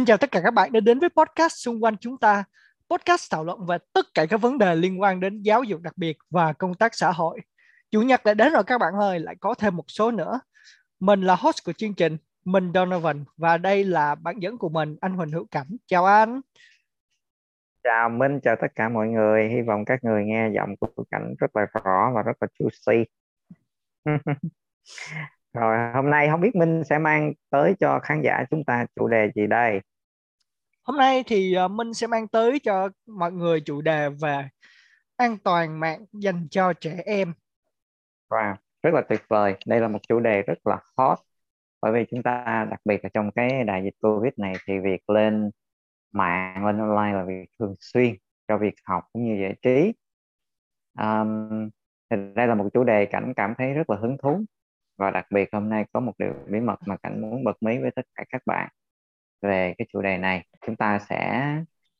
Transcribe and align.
Xin 0.00 0.04
chào 0.06 0.16
tất 0.16 0.30
cả 0.30 0.40
các 0.44 0.54
bạn 0.54 0.72
đã 0.72 0.80
đến 0.80 0.98
với 0.98 1.08
podcast 1.08 1.52
xung 1.52 1.84
quanh 1.84 1.96
chúng 2.00 2.18
ta. 2.18 2.44
Podcast 2.90 3.32
thảo 3.32 3.44
luận 3.44 3.66
về 3.66 3.76
tất 3.92 4.06
cả 4.14 4.26
các 4.26 4.40
vấn 4.40 4.58
đề 4.58 4.74
liên 4.74 5.00
quan 5.00 5.20
đến 5.20 5.42
giáo 5.42 5.62
dục 5.62 5.80
đặc 5.80 5.92
biệt 5.96 6.18
và 6.30 6.52
công 6.52 6.74
tác 6.74 6.94
xã 6.94 7.12
hội. 7.12 7.40
Chủ 7.90 8.02
nhật 8.02 8.24
đã 8.24 8.34
đến 8.34 8.52
rồi 8.52 8.64
các 8.64 8.78
bạn 8.78 8.94
ơi, 8.94 9.20
lại 9.20 9.36
có 9.40 9.54
thêm 9.54 9.76
một 9.76 9.84
số 9.88 10.10
nữa. 10.10 10.40
Mình 11.00 11.22
là 11.22 11.34
host 11.34 11.64
của 11.64 11.72
chương 11.72 11.94
trình, 11.94 12.16
mình 12.44 12.72
Donovan 12.74 13.24
và 13.36 13.58
đây 13.58 13.84
là 13.84 14.14
bản 14.14 14.38
dẫn 14.38 14.58
của 14.58 14.68
mình, 14.68 14.96
anh 15.00 15.12
Huỳnh 15.12 15.30
Hữu 15.30 15.46
Cảnh. 15.50 15.76
Chào 15.86 16.04
anh. 16.04 16.40
Chào 17.82 18.08
Minh, 18.08 18.40
chào 18.42 18.56
tất 18.60 18.68
cả 18.74 18.88
mọi 18.88 19.08
người. 19.08 19.48
Hy 19.48 19.62
vọng 19.62 19.84
các 19.84 20.04
người 20.04 20.24
nghe 20.24 20.50
giọng 20.54 20.76
của 20.76 21.04
Cảnh 21.10 21.34
rất 21.38 21.56
là 21.56 21.66
rõ 21.84 22.12
và 22.14 22.22
rất 22.22 22.36
là 22.40 22.48
juicy. 22.58 23.04
Rồi 25.52 25.92
hôm 25.94 26.10
nay 26.10 26.28
không 26.30 26.40
biết 26.40 26.56
Minh 26.56 26.84
sẽ 26.84 26.98
mang 26.98 27.32
tới 27.50 27.74
cho 27.80 28.00
khán 28.02 28.22
giả 28.22 28.44
chúng 28.50 28.64
ta 28.64 28.86
chủ 28.96 29.08
đề 29.08 29.30
gì 29.34 29.46
đây? 29.46 29.80
Hôm 30.90 30.98
nay 30.98 31.22
thì 31.26 31.54
ờ, 31.54 31.68
Minh 31.68 31.94
sẽ 31.94 32.06
mang 32.06 32.28
tới 32.28 32.58
cho 32.58 32.88
mọi 33.06 33.32
người 33.32 33.60
chủ 33.60 33.80
đề 33.80 34.08
về 34.08 34.48
an 35.16 35.36
toàn 35.44 35.80
mạng 35.80 36.04
dành 36.12 36.48
cho 36.50 36.72
trẻ 36.72 37.02
em. 37.06 37.32
Wow, 38.28 38.54
rất 38.82 38.94
là 38.94 39.02
tuyệt 39.08 39.20
vời. 39.28 39.54
Đây 39.66 39.80
là 39.80 39.88
một 39.88 39.98
chủ 40.08 40.20
đề 40.20 40.42
rất 40.42 40.66
là 40.66 40.78
hot 40.96 41.18
bởi 41.82 41.92
vì 41.92 42.04
chúng 42.10 42.22
ta 42.22 42.66
đặc 42.70 42.80
biệt 42.84 43.04
là 43.04 43.10
trong 43.14 43.30
cái 43.32 43.64
đại 43.64 43.82
dịch 43.84 43.94
Covid 44.00 44.32
này 44.36 44.54
thì 44.66 44.78
việc 44.78 45.10
lên 45.10 45.50
mạng 46.12 46.66
lên 46.66 46.78
online 46.78 47.12
là 47.18 47.24
việc 47.24 47.44
thường 47.58 47.74
xuyên 47.80 48.14
cho 48.48 48.58
việc 48.58 48.74
học 48.84 49.04
cũng 49.12 49.24
như 49.24 49.42
giải 49.42 49.54
trí. 49.62 49.92
Um, 50.98 51.70
thì 52.10 52.16
đây 52.34 52.46
là 52.46 52.54
một 52.54 52.68
chủ 52.74 52.84
đề 52.84 53.06
cảnh 53.06 53.32
cảm 53.36 53.54
thấy 53.58 53.72
rất 53.72 53.90
là 53.90 53.96
hứng 53.96 54.16
thú 54.22 54.44
và 54.96 55.10
đặc 55.10 55.26
biệt 55.30 55.48
hôm 55.52 55.68
nay 55.68 55.84
có 55.92 56.00
một 56.00 56.12
điều 56.18 56.34
bí 56.48 56.60
mật 56.60 56.76
mà 56.86 56.96
cảnh 56.96 57.20
muốn 57.20 57.44
bật 57.44 57.62
mí 57.62 57.78
với 57.78 57.90
tất 57.90 58.06
cả 58.14 58.24
các 58.28 58.42
bạn 58.46 58.68
về 59.42 59.74
cái 59.78 59.86
chủ 59.92 60.02
đề 60.02 60.18
này 60.18 60.44
chúng 60.66 60.76
ta 60.76 60.98
sẽ 60.98 61.44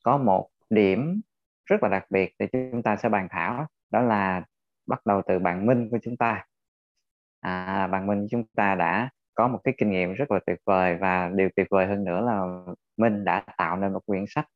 có 0.03 0.17
một 0.17 0.49
điểm 0.69 1.21
rất 1.65 1.83
là 1.83 1.89
đặc 1.89 2.05
biệt 2.09 2.35
để 2.39 2.47
chúng 2.51 2.83
ta 2.83 2.95
sẽ 2.95 3.09
bàn 3.09 3.27
thảo 3.31 3.67
đó 3.91 4.01
là 4.01 4.43
bắt 4.87 5.05
đầu 5.05 5.21
từ 5.27 5.39
bạn 5.39 5.65
Minh 5.65 5.89
của 5.91 5.97
chúng 6.03 6.17
ta. 6.17 6.45
À, 7.39 7.87
bạn 7.87 8.07
Minh 8.07 8.27
chúng 8.31 8.43
ta 8.55 8.75
đã 8.75 9.09
có 9.33 9.47
một 9.47 9.59
cái 9.63 9.73
kinh 9.77 9.91
nghiệm 9.91 10.13
rất 10.13 10.31
là 10.31 10.39
tuyệt 10.45 10.59
vời 10.65 10.97
và 11.01 11.31
điều 11.35 11.49
tuyệt 11.55 11.67
vời 11.69 11.85
hơn 11.87 12.03
nữa 12.03 12.21
là 12.21 12.41
Minh 12.97 13.23
đã 13.25 13.43
tạo 13.57 13.77
nên 13.77 13.93
một 13.93 14.05
quyển 14.05 14.25
sách 14.27 14.47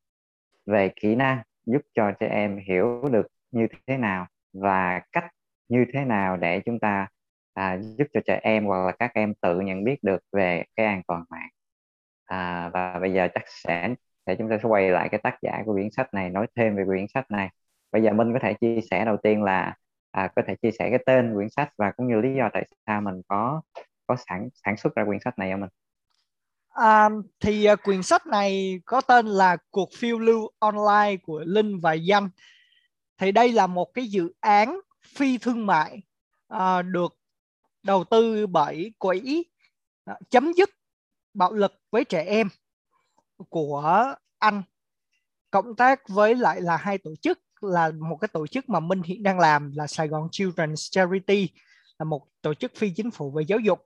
về 0.65 0.91
kỹ 0.95 1.15
năng 1.15 1.43
giúp 1.65 1.81
cho 1.93 2.11
trẻ 2.19 2.27
em 2.27 2.57
hiểu 2.67 3.09
được 3.11 3.27
như 3.51 3.67
thế 3.87 3.97
nào 3.97 4.27
và 4.53 5.01
cách 5.11 5.25
như 5.69 5.85
thế 5.93 6.05
nào 6.05 6.37
để 6.37 6.61
chúng 6.65 6.79
ta 6.79 7.07
à, 7.53 7.77
giúp 7.81 8.07
cho 8.13 8.19
trẻ 8.25 8.39
em 8.43 8.65
hoặc 8.65 8.85
là 8.85 8.91
các 8.99 9.11
em 9.13 9.33
tự 9.41 9.59
nhận 9.59 9.83
biết 9.83 9.97
được 10.03 10.23
về 10.31 10.63
cái 10.75 10.85
an 10.85 11.01
toàn 11.07 11.23
mạng 11.29 11.49
à, 12.25 12.69
và 12.73 12.99
bây 12.99 13.13
giờ 13.13 13.27
chắc 13.33 13.43
sẽ 13.47 13.95
để 14.25 14.35
chúng 14.39 14.49
ta 14.49 14.57
sẽ 14.63 14.69
quay 14.69 14.89
lại 14.89 15.09
cái 15.11 15.19
tác 15.23 15.37
giả 15.41 15.63
của 15.65 15.73
quyển 15.73 15.89
sách 15.91 16.13
này 16.13 16.29
nói 16.29 16.47
thêm 16.55 16.75
về 16.75 16.83
quyển 16.87 17.05
sách 17.13 17.31
này 17.31 17.49
bây 17.91 18.03
giờ 18.03 18.13
Minh 18.13 18.33
có 18.33 18.39
thể 18.41 18.53
chia 18.53 18.79
sẻ 18.91 19.05
đầu 19.05 19.17
tiên 19.23 19.43
là 19.43 19.75
à, 20.11 20.29
có 20.35 20.41
thể 20.47 20.55
chia 20.61 20.71
sẻ 20.79 20.89
cái 20.89 20.99
tên 21.05 21.33
quyển 21.35 21.49
sách 21.49 21.69
và 21.77 21.91
cũng 21.91 22.07
như 22.07 22.21
lý 22.21 22.35
do 22.37 22.49
tại 22.53 22.67
sao 22.85 23.01
mình 23.01 23.21
có 23.27 23.61
có 24.07 24.15
sản 24.27 24.49
sản 24.65 24.77
xuất 24.77 24.95
ra 24.95 25.05
quyển 25.05 25.19
sách 25.19 25.39
này 25.39 25.49
cho 25.51 25.57
mình 25.57 25.69
À, 26.75 27.09
thì 27.39 27.71
uh, 27.71 27.79
quyển 27.83 28.03
sách 28.03 28.27
này 28.27 28.79
có 28.85 29.01
tên 29.01 29.27
là 29.27 29.57
Cuộc 29.71 29.89
phiêu 29.93 30.19
lưu 30.19 30.49
online 30.59 31.17
của 31.23 31.43
Linh 31.45 31.79
và 31.79 31.93
Danh. 31.93 32.29
Thì 33.17 33.31
đây 33.31 33.51
là 33.51 33.67
một 33.67 33.93
cái 33.93 34.07
dự 34.07 34.33
án 34.39 34.79
phi 35.07 35.37
thương 35.37 35.65
mại 35.65 36.01
uh, 36.53 36.85
được 36.85 37.17
đầu 37.83 38.03
tư 38.03 38.47
bởi 38.47 38.93
quỹ 38.97 39.45
uh, 40.11 40.17
chấm 40.29 40.53
dứt 40.53 40.69
bạo 41.35 41.53
lực 41.53 41.73
với 41.91 42.05
trẻ 42.05 42.23
em 42.23 42.49
của 43.49 44.13
Anh, 44.39 44.63
cộng 45.51 45.75
tác 45.75 46.09
với 46.09 46.35
lại 46.35 46.61
là 46.61 46.77
hai 46.77 46.97
tổ 46.97 47.15
chức, 47.21 47.39
là 47.61 47.91
một 48.09 48.17
cái 48.21 48.27
tổ 48.27 48.47
chức 48.47 48.69
mà 48.69 48.79
Minh 48.79 49.01
hiện 49.01 49.23
đang 49.23 49.39
làm 49.39 49.71
là 49.75 49.87
Sài 49.87 50.07
Gòn 50.07 50.27
Children's 50.31 50.89
Charity, 50.91 51.49
là 51.99 52.03
một 52.03 52.27
tổ 52.41 52.53
chức 52.53 52.75
phi 52.75 52.93
chính 52.95 53.11
phủ 53.11 53.31
về 53.31 53.43
giáo 53.47 53.59
dục, 53.59 53.79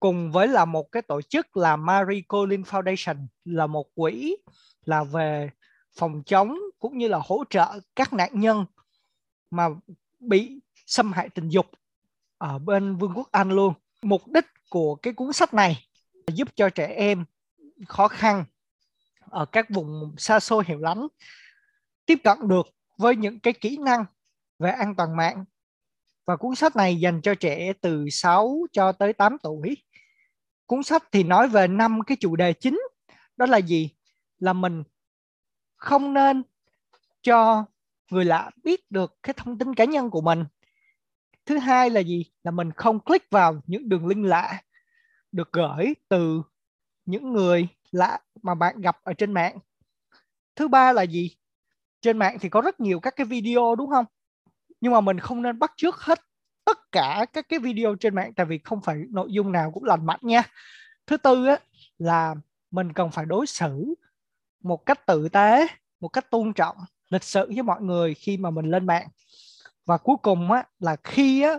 cùng 0.00 0.32
với 0.32 0.48
là 0.48 0.64
một 0.64 0.92
cái 0.92 1.02
tổ 1.02 1.22
chức 1.22 1.56
là 1.56 1.76
Marie 1.76 2.22
Colin 2.28 2.62
Foundation, 2.62 3.26
là 3.44 3.66
một 3.66 3.86
quỹ 3.94 4.36
là 4.84 5.04
về 5.04 5.50
phòng 5.98 6.22
chống 6.26 6.58
cũng 6.78 6.98
như 6.98 7.08
là 7.08 7.20
hỗ 7.24 7.44
trợ 7.50 7.80
các 7.96 8.12
nạn 8.12 8.30
nhân 8.40 8.64
mà 9.50 9.68
bị 10.18 10.60
xâm 10.86 11.12
hại 11.12 11.28
tình 11.28 11.48
dục 11.48 11.66
ở 12.38 12.58
bên 12.58 12.96
Vương 12.96 13.12
quốc 13.14 13.28
Anh 13.32 13.50
luôn. 13.50 13.74
Mục 14.02 14.26
đích 14.26 14.46
của 14.70 14.94
cái 14.94 15.12
cuốn 15.12 15.32
sách 15.32 15.54
này 15.54 15.87
giúp 16.28 16.48
cho 16.56 16.70
trẻ 16.70 16.86
em 16.86 17.24
khó 17.86 18.08
khăn 18.08 18.44
ở 19.20 19.44
các 19.44 19.70
vùng 19.70 20.14
xa 20.18 20.40
xôi 20.40 20.64
hiểu 20.66 20.78
lắm, 20.78 21.08
tiếp 22.06 22.18
cận 22.24 22.38
được 22.48 22.66
với 22.96 23.16
những 23.16 23.40
cái 23.40 23.52
kỹ 23.52 23.76
năng 23.76 24.04
về 24.58 24.70
an 24.70 24.94
toàn 24.96 25.16
mạng 25.16 25.44
và 26.28 26.36
cuốn 26.36 26.54
sách 26.54 26.76
này 26.76 26.96
dành 26.96 27.20
cho 27.22 27.34
trẻ 27.34 27.72
từ 27.80 28.08
6 28.10 28.66
cho 28.72 28.92
tới 28.92 29.12
8 29.12 29.36
tuổi. 29.42 29.76
Cuốn 30.66 30.82
sách 30.82 31.04
thì 31.12 31.22
nói 31.22 31.48
về 31.48 31.68
năm 31.68 32.00
cái 32.06 32.16
chủ 32.20 32.36
đề 32.36 32.52
chính. 32.52 32.80
Đó 33.36 33.46
là 33.46 33.58
gì? 33.58 33.90
Là 34.38 34.52
mình 34.52 34.82
không 35.76 36.14
nên 36.14 36.42
cho 37.22 37.64
người 38.10 38.24
lạ 38.24 38.50
biết 38.64 38.90
được 38.90 39.18
cái 39.22 39.34
thông 39.36 39.58
tin 39.58 39.74
cá 39.74 39.84
nhân 39.84 40.10
của 40.10 40.20
mình. 40.20 40.44
Thứ 41.46 41.58
hai 41.58 41.90
là 41.90 42.00
gì? 42.00 42.24
Là 42.44 42.50
mình 42.50 42.70
không 42.72 43.00
click 43.00 43.30
vào 43.30 43.60
những 43.66 43.88
đường 43.88 44.06
link 44.06 44.26
lạ 44.26 44.62
được 45.32 45.52
gửi 45.52 45.94
từ 46.08 46.42
những 47.06 47.32
người 47.32 47.68
lạ 47.92 48.18
mà 48.42 48.54
bạn 48.54 48.80
gặp 48.80 48.98
ở 49.02 49.12
trên 49.12 49.32
mạng. 49.32 49.58
Thứ 50.56 50.68
ba 50.68 50.92
là 50.92 51.02
gì? 51.02 51.36
Trên 52.00 52.18
mạng 52.18 52.38
thì 52.40 52.48
có 52.48 52.60
rất 52.60 52.80
nhiều 52.80 53.00
các 53.00 53.16
cái 53.16 53.26
video 53.26 53.74
đúng 53.74 53.90
không? 53.90 54.04
nhưng 54.80 54.92
mà 54.92 55.00
mình 55.00 55.20
không 55.20 55.42
nên 55.42 55.58
bắt 55.58 55.72
trước 55.76 55.96
hết 55.96 56.20
tất 56.64 56.92
cả 56.92 57.26
các 57.32 57.48
cái 57.48 57.58
video 57.58 57.94
trên 58.00 58.14
mạng 58.14 58.32
tại 58.36 58.46
vì 58.46 58.58
không 58.58 58.80
phải 58.80 58.96
nội 59.10 59.28
dung 59.32 59.52
nào 59.52 59.70
cũng 59.70 59.84
lành 59.84 60.06
mạnh 60.06 60.20
nha 60.22 60.42
thứ 61.06 61.16
tư 61.16 61.46
á, 61.46 61.58
là 61.98 62.34
mình 62.70 62.92
cần 62.92 63.10
phải 63.10 63.26
đối 63.26 63.46
xử 63.46 63.94
một 64.62 64.86
cách 64.86 65.06
tử 65.06 65.28
tế 65.28 65.66
một 66.00 66.08
cách 66.08 66.30
tôn 66.30 66.52
trọng 66.52 66.76
lịch 67.10 67.24
sự 67.24 67.46
với 67.54 67.62
mọi 67.62 67.82
người 67.82 68.14
khi 68.14 68.36
mà 68.36 68.50
mình 68.50 68.70
lên 68.70 68.86
mạng 68.86 69.08
và 69.86 69.98
cuối 69.98 70.16
cùng 70.22 70.52
á, 70.52 70.64
là 70.78 70.96
khi 71.04 71.42
á, 71.42 71.58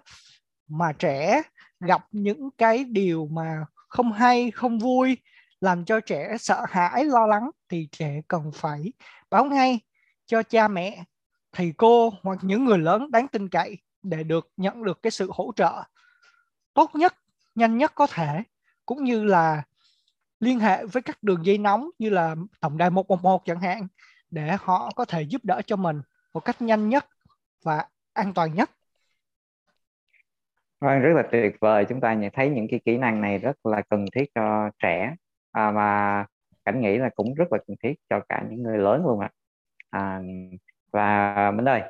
mà 0.68 0.94
trẻ 0.94 1.42
gặp 1.80 2.08
những 2.12 2.50
cái 2.58 2.84
điều 2.84 3.28
mà 3.32 3.66
không 3.88 4.12
hay, 4.12 4.52
không 4.52 4.80
vui, 4.80 5.18
làm 5.62 5.86
cho 5.86 6.00
trẻ 6.00 6.36
sợ 6.40 6.66
hãi, 6.70 7.06
lo 7.06 7.28
lắng, 7.28 7.50
thì 7.70 7.88
trẻ 7.92 8.22
cần 8.28 8.52
phải 8.54 8.94
báo 9.30 9.46
ngay 9.46 9.80
cho 10.26 10.44
cha 10.44 10.68
mẹ, 10.68 11.04
thầy 11.52 11.74
cô 11.78 12.14
hoặc 12.24 12.40
những 12.42 12.66
người 12.66 12.78
lớn 12.78 13.12
đáng 13.12 13.28
tin 13.28 13.50
cậy 13.50 13.78
để 14.04 14.24
được 14.24 14.50
nhận 14.58 14.84
được 14.84 15.04
cái 15.04 15.12
sự 15.12 15.30
hỗ 15.34 15.52
trợ 15.56 15.84
tốt 16.74 16.96
nhất, 16.96 17.16
nhanh 17.56 17.78
nhất 17.78 17.92
có 17.96 18.08
thể, 18.08 18.44
cũng 18.86 19.04
như 19.04 19.24
là 19.24 19.64
liên 20.40 20.60
hệ 20.60 20.86
với 20.86 21.02
các 21.02 21.24
đường 21.24 21.46
dây 21.46 21.58
nóng 21.58 21.90
như 22.00 22.10
là 22.10 22.36
tổng 22.60 22.78
đài 22.78 22.90
111 22.90 23.46
chẳng 23.46 23.62
hạn, 23.62 23.88
để 24.32 24.58
họ 24.62 24.92
có 24.96 25.06
thể 25.06 25.22
giúp 25.22 25.46
đỡ 25.46 25.62
cho 25.66 25.76
mình 25.76 26.02
một 26.34 26.40
cách 26.40 26.62
nhanh 26.62 26.90
nhất 26.90 27.06
và 27.64 27.86
an 28.14 28.34
toàn 28.34 28.54
nhất. 28.54 28.72
Vâng, 30.80 31.00
rất 31.02 31.14
là 31.16 31.24
tuyệt 31.32 31.56
vời. 31.62 31.86
Chúng 31.90 32.02
ta 32.02 32.14
nhận 32.14 32.32
thấy 32.34 32.50
những 32.50 32.68
cái 32.72 32.80
kỹ 32.86 32.98
năng 32.98 33.22
này 33.22 33.38
rất 33.38 33.66
là 33.66 33.82
cần 33.90 34.06
thiết 34.16 34.24
cho 34.36 34.70
trẻ 34.84 35.16
à, 35.52 35.72
mà 35.72 36.26
cảnh 36.66 36.82
nghĩ 36.82 36.98
là 36.98 37.10
cũng 37.16 37.34
rất 37.34 37.46
là 37.52 37.58
cần 37.68 37.76
thiết 37.84 37.94
cho 38.10 38.20
cả 38.30 38.44
những 38.50 38.64
người 38.64 38.78
lớn 38.78 39.04
luôn 39.06 39.20
ạ. 39.20 39.30
À, 39.90 40.22
và 40.92 41.52
Minh 41.52 41.70
ơi 41.70 41.82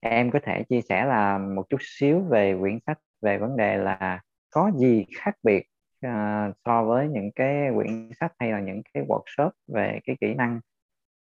em 0.00 0.30
có 0.30 0.38
thể 0.42 0.62
chia 0.68 0.80
sẻ 0.88 1.04
là 1.04 1.38
một 1.38 1.62
chút 1.70 1.76
xíu 1.80 2.20
về 2.30 2.56
quyển 2.60 2.78
sách 2.86 2.98
về 3.20 3.38
vấn 3.38 3.56
đề 3.56 3.76
là 3.78 4.20
có 4.50 4.70
gì 4.76 5.06
khác 5.18 5.34
biệt 5.42 5.62
à, 6.00 6.48
so 6.64 6.84
với 6.84 7.08
những 7.08 7.30
cái 7.34 7.70
quyển 7.74 8.10
sách 8.20 8.32
hay 8.38 8.52
là 8.52 8.60
những 8.60 8.82
cái 8.94 9.04
workshop 9.08 9.50
về 9.68 10.00
cái 10.04 10.16
kỹ 10.20 10.34
năng 10.34 10.60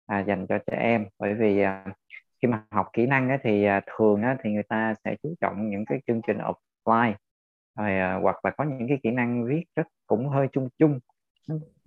à, 0.05 0.19
dành 0.19 0.45
cho 0.49 0.57
trẻ 0.67 0.77
em 0.77 1.05
bởi 1.19 1.33
vì 1.33 1.61
à, 1.61 1.85
khi 2.41 2.47
mà 2.47 2.63
học 2.71 2.87
kỹ 2.93 3.05
năng 3.07 3.29
á, 3.29 3.37
thì 3.43 3.65
à, 3.65 3.81
thường 3.97 4.21
á, 4.21 4.37
thì 4.43 4.51
người 4.51 4.63
ta 4.69 4.93
sẽ 5.05 5.15
chú 5.23 5.35
trọng 5.41 5.69
những 5.69 5.85
cái 5.85 5.99
chương 6.07 6.21
trình 6.27 6.37
offline 6.85 7.13
rồi 7.77 8.17
uh, 8.17 8.23
hoặc 8.23 8.45
là 8.45 8.51
có 8.51 8.63
những 8.63 8.87
cái 8.87 8.99
kỹ 9.03 9.11
năng 9.11 9.45
viết 9.45 9.63
rất 9.75 9.87
cũng 10.07 10.29
hơi 10.29 10.47
chung 10.51 10.69
chung. 10.77 10.99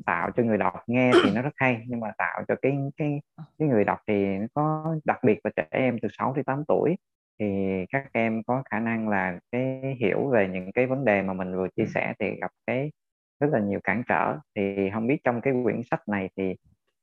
Tạo 0.06 0.30
cho 0.36 0.42
người 0.42 0.58
đọc 0.58 0.74
nghe 0.86 1.10
thì 1.24 1.30
nó 1.34 1.42
rất 1.42 1.54
hay 1.56 1.82
nhưng 1.86 2.00
mà 2.00 2.12
tạo 2.18 2.42
cho 2.48 2.54
cái 2.62 2.78
cái 2.96 3.20
cái 3.58 3.68
người 3.68 3.84
đọc 3.84 3.98
thì 4.06 4.38
nó 4.38 4.46
có 4.54 4.96
đặc 5.04 5.18
biệt 5.24 5.38
là 5.44 5.50
trẻ 5.56 5.66
em 5.70 5.98
từ 6.02 6.08
6 6.18 6.34
đến 6.34 6.44
8 6.44 6.64
tuổi. 6.68 6.96
Thì 7.40 7.46
các 7.90 8.04
em 8.12 8.42
có 8.42 8.62
khả 8.70 8.78
năng 8.78 9.08
là 9.08 9.38
cái 9.52 9.96
hiểu 10.00 10.28
về 10.28 10.48
những 10.48 10.72
cái 10.72 10.86
vấn 10.86 11.04
đề 11.04 11.22
mà 11.22 11.32
mình 11.32 11.56
vừa 11.56 11.68
chia 11.76 11.86
sẻ 11.94 12.14
thì 12.18 12.30
gặp 12.40 12.50
cái 12.66 12.92
rất 13.40 13.48
là 13.52 13.60
nhiều 13.60 13.80
cản 13.84 14.02
trở. 14.08 14.36
Thì 14.54 14.90
không 14.94 15.06
biết 15.06 15.18
trong 15.24 15.40
cái 15.40 15.54
quyển 15.64 15.82
sách 15.90 16.08
này 16.08 16.30
thì 16.36 16.54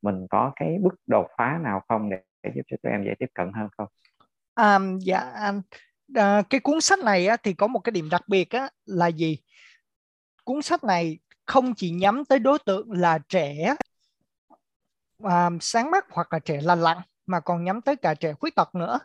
mình 0.01 0.27
có 0.29 0.51
cái 0.55 0.77
bước 0.81 0.95
đột 1.07 1.27
phá 1.37 1.59
nào 1.63 1.81
không 1.87 2.09
để, 2.09 2.21
để 2.43 2.51
giúp 2.55 2.61
cho 2.67 2.77
tụi 2.83 2.91
em 2.91 3.03
dễ 3.03 3.13
tiếp 3.19 3.29
cận 3.33 3.51
hơn 3.53 3.69
không? 3.77 3.87
À, 4.53 4.79
dạ 4.99 5.19
anh 5.19 5.61
à, 6.13 6.41
cái 6.49 6.59
cuốn 6.59 6.81
sách 6.81 6.99
này 6.99 7.27
á, 7.27 7.37
thì 7.43 7.53
có 7.53 7.67
một 7.67 7.79
cái 7.79 7.91
điểm 7.91 8.09
đặc 8.09 8.27
biệt 8.27 8.49
á, 8.49 8.69
là 8.85 9.07
gì? 9.07 9.37
Cuốn 10.43 10.61
sách 10.61 10.83
này 10.83 11.19
không 11.45 11.73
chỉ 11.75 11.91
nhắm 11.91 12.25
tới 12.25 12.39
đối 12.39 12.59
tượng 12.59 12.91
là 12.91 13.19
trẻ 13.29 13.75
à, 15.23 15.49
sáng 15.61 15.91
mắt 15.91 16.05
hoặc 16.11 16.33
là 16.33 16.39
trẻ 16.39 16.61
lành 16.61 16.81
lặn 16.81 16.97
mà 17.25 17.39
còn 17.39 17.63
nhắm 17.63 17.81
tới 17.81 17.95
cả 17.95 18.13
trẻ 18.13 18.33
khuyết 18.33 18.55
tật 18.55 18.75
nữa. 18.75 18.99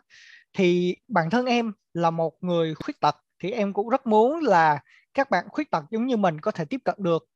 Thì 0.53 0.95
bản 1.07 1.29
thân 1.29 1.45
em 1.45 1.73
là 1.93 2.11
một 2.11 2.33
người 2.41 2.75
khuyết 2.75 2.99
tật 2.99 3.15
thì 3.39 3.51
em 3.51 3.73
cũng 3.73 3.89
rất 3.89 4.07
muốn 4.07 4.39
là 4.39 4.79
các 5.13 5.29
bạn 5.29 5.45
khuyết 5.49 5.71
tật 5.71 5.83
giống 5.91 6.05
như 6.05 6.17
mình 6.17 6.41
có 6.41 6.51
thể 6.51 6.65
tiếp 6.65 6.81
cận 6.85 6.95
được. 6.97 7.27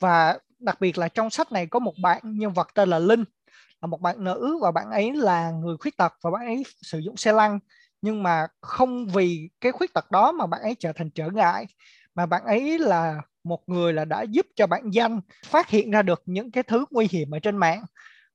Và 0.00 0.38
đặc 0.58 0.80
biệt 0.80 0.98
là 0.98 1.08
trong 1.08 1.30
sách 1.30 1.52
này 1.52 1.66
có 1.66 1.78
một 1.78 1.94
bạn 2.02 2.20
nhân 2.24 2.52
vật 2.52 2.68
tên 2.74 2.88
là 2.88 2.98
Linh 2.98 3.24
là 3.80 3.86
một 3.86 4.00
bạn 4.00 4.24
nữ 4.24 4.58
và 4.62 4.70
bạn 4.70 4.90
ấy 4.90 5.12
là 5.12 5.50
người 5.50 5.76
khuyết 5.76 5.96
tật 5.96 6.12
và 6.22 6.30
bạn 6.30 6.46
ấy 6.46 6.62
sử 6.82 6.98
dụng 6.98 7.16
xe 7.16 7.32
lăn 7.32 7.58
nhưng 8.02 8.22
mà 8.22 8.46
không 8.60 9.06
vì 9.06 9.50
cái 9.60 9.72
khuyết 9.72 9.94
tật 9.94 10.10
đó 10.10 10.32
mà 10.32 10.46
bạn 10.46 10.62
ấy 10.62 10.76
trở 10.78 10.92
thành 10.92 11.10
trở 11.10 11.30
ngại 11.30 11.66
mà 12.14 12.26
bạn 12.26 12.44
ấy 12.44 12.78
là 12.78 13.20
một 13.44 13.68
người 13.68 13.92
là 13.92 14.04
đã 14.04 14.22
giúp 14.22 14.46
cho 14.56 14.66
bạn 14.66 14.90
danh 14.90 15.20
phát 15.46 15.68
hiện 15.68 15.90
ra 15.90 16.02
được 16.02 16.22
những 16.26 16.50
cái 16.50 16.62
thứ 16.62 16.84
nguy 16.90 17.08
hiểm 17.10 17.30
ở 17.30 17.38
trên 17.38 17.56
mạng 17.56 17.84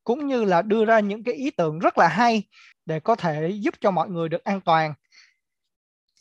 cũng 0.03 0.27
như 0.27 0.45
là 0.45 0.61
đưa 0.61 0.85
ra 0.85 0.99
những 0.99 1.23
cái 1.23 1.33
ý 1.33 1.51
tưởng 1.51 1.79
rất 1.79 1.97
là 1.97 2.07
hay 2.07 2.43
để 2.85 2.99
có 2.99 3.15
thể 3.15 3.49
giúp 3.49 3.73
cho 3.81 3.91
mọi 3.91 4.09
người 4.09 4.29
được 4.29 4.43
an 4.43 4.61
toàn. 4.61 4.93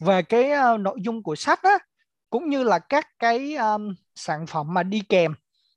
Về 0.01 0.23
cái 0.23 0.51
uh, 0.75 0.81
nội 0.81 0.99
dung 1.03 1.23
của 1.23 1.37
sách 1.37 1.63
á 1.63 1.79
cũng 2.31 2.49
như 2.49 2.63
là 2.63 2.79
các 2.79 3.09
cái 3.19 3.55
um, 3.55 3.95
sản 4.15 4.47
phẩm 4.47 4.75
mà 4.75 4.83
đi 4.83 5.03
kèm 5.09 5.35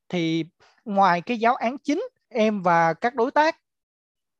thì 0.10 0.46
ngoài 0.86 1.22
cái 1.22 1.38
giáo 1.38 1.56
án 1.56 1.78
chính 1.78 2.04
em 2.30 2.62
và 2.62 2.94
các 2.94 3.16
đối 3.16 3.32
tác 3.32 3.58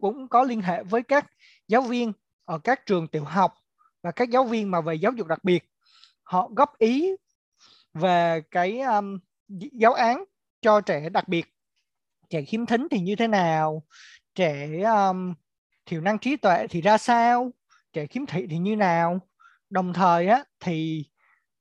cũng 0.02 0.28
có 0.28 0.44
liên 0.44 0.62
hệ 0.62 0.84
với 0.84 1.04
các 1.04 1.26
giáo 1.68 1.82
viên 1.82 2.14
ở 2.46 2.60
các 2.60 2.86
trường 2.86 3.08
tiểu 3.08 3.24
học 3.24 3.54
và 4.04 4.12
các 4.12 4.30
giáo 4.30 4.44
viên 4.44 4.72
mà 4.72 4.82
về 4.82 4.96
giáo 4.96 5.12
dục 5.12 5.28
đặc 5.28 5.44
biệt. 5.44 5.70
Họ 6.24 6.50
góp 6.56 6.78
ý 6.78 7.12
về 7.94 8.42
cái 8.52 8.80
um, 8.80 9.20
giáo 9.48 9.94
án 9.94 10.24
cho 10.62 10.82
trẻ 10.82 11.10
đặc 11.10 11.28
biệt. 11.28 11.46
Trẻ 12.30 12.42
khiếm 12.42 12.66
thính 12.66 12.88
thì 12.92 13.00
như 13.00 13.16
thế 13.16 13.28
nào? 13.28 13.84
Trẻ 14.36 14.82
um, 14.82 15.34
thiểu 15.86 16.02
năng 16.02 16.20
trí 16.20 16.36
tuệ 16.36 16.68
thì 16.70 16.82
ra 16.82 16.98
sao? 16.98 17.52
Trẻ 17.94 18.08
khiếm 18.08 18.26
thị 18.26 18.48
thì 18.50 18.58
như 18.58 18.76
nào? 18.76 19.20
Đồng 19.70 19.94
thời 19.94 20.28
á 20.28 20.44
thì 20.60 21.06